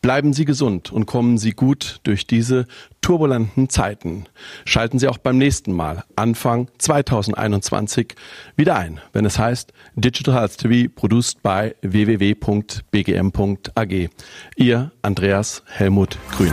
Bleiben 0.00 0.32
Sie 0.32 0.44
gesund 0.44 0.92
und 0.92 1.06
kommen 1.06 1.38
Sie 1.38 1.52
gut 1.52 2.00
durch 2.02 2.26
diese 2.26 2.66
turbulenten 3.00 3.68
Zeiten. 3.68 4.26
Schalten 4.64 4.98
Sie 4.98 5.08
auch 5.08 5.18
beim 5.18 5.38
nächsten 5.38 5.72
Mal, 5.72 6.04
Anfang 6.16 6.68
2021, 6.78 8.14
wieder 8.56 8.76
ein, 8.76 9.00
wenn 9.12 9.24
es 9.24 9.38
heißt 9.38 9.72
Digital 9.94 10.34
Health 10.34 10.58
TV 10.58 10.90
produced 10.94 11.42
by 11.42 11.74
www.bgm.ag. 11.82 12.30
Ihr 14.56 14.92
Andreas 15.02 15.62
Helmut 15.66 16.18
Grün. 16.30 16.52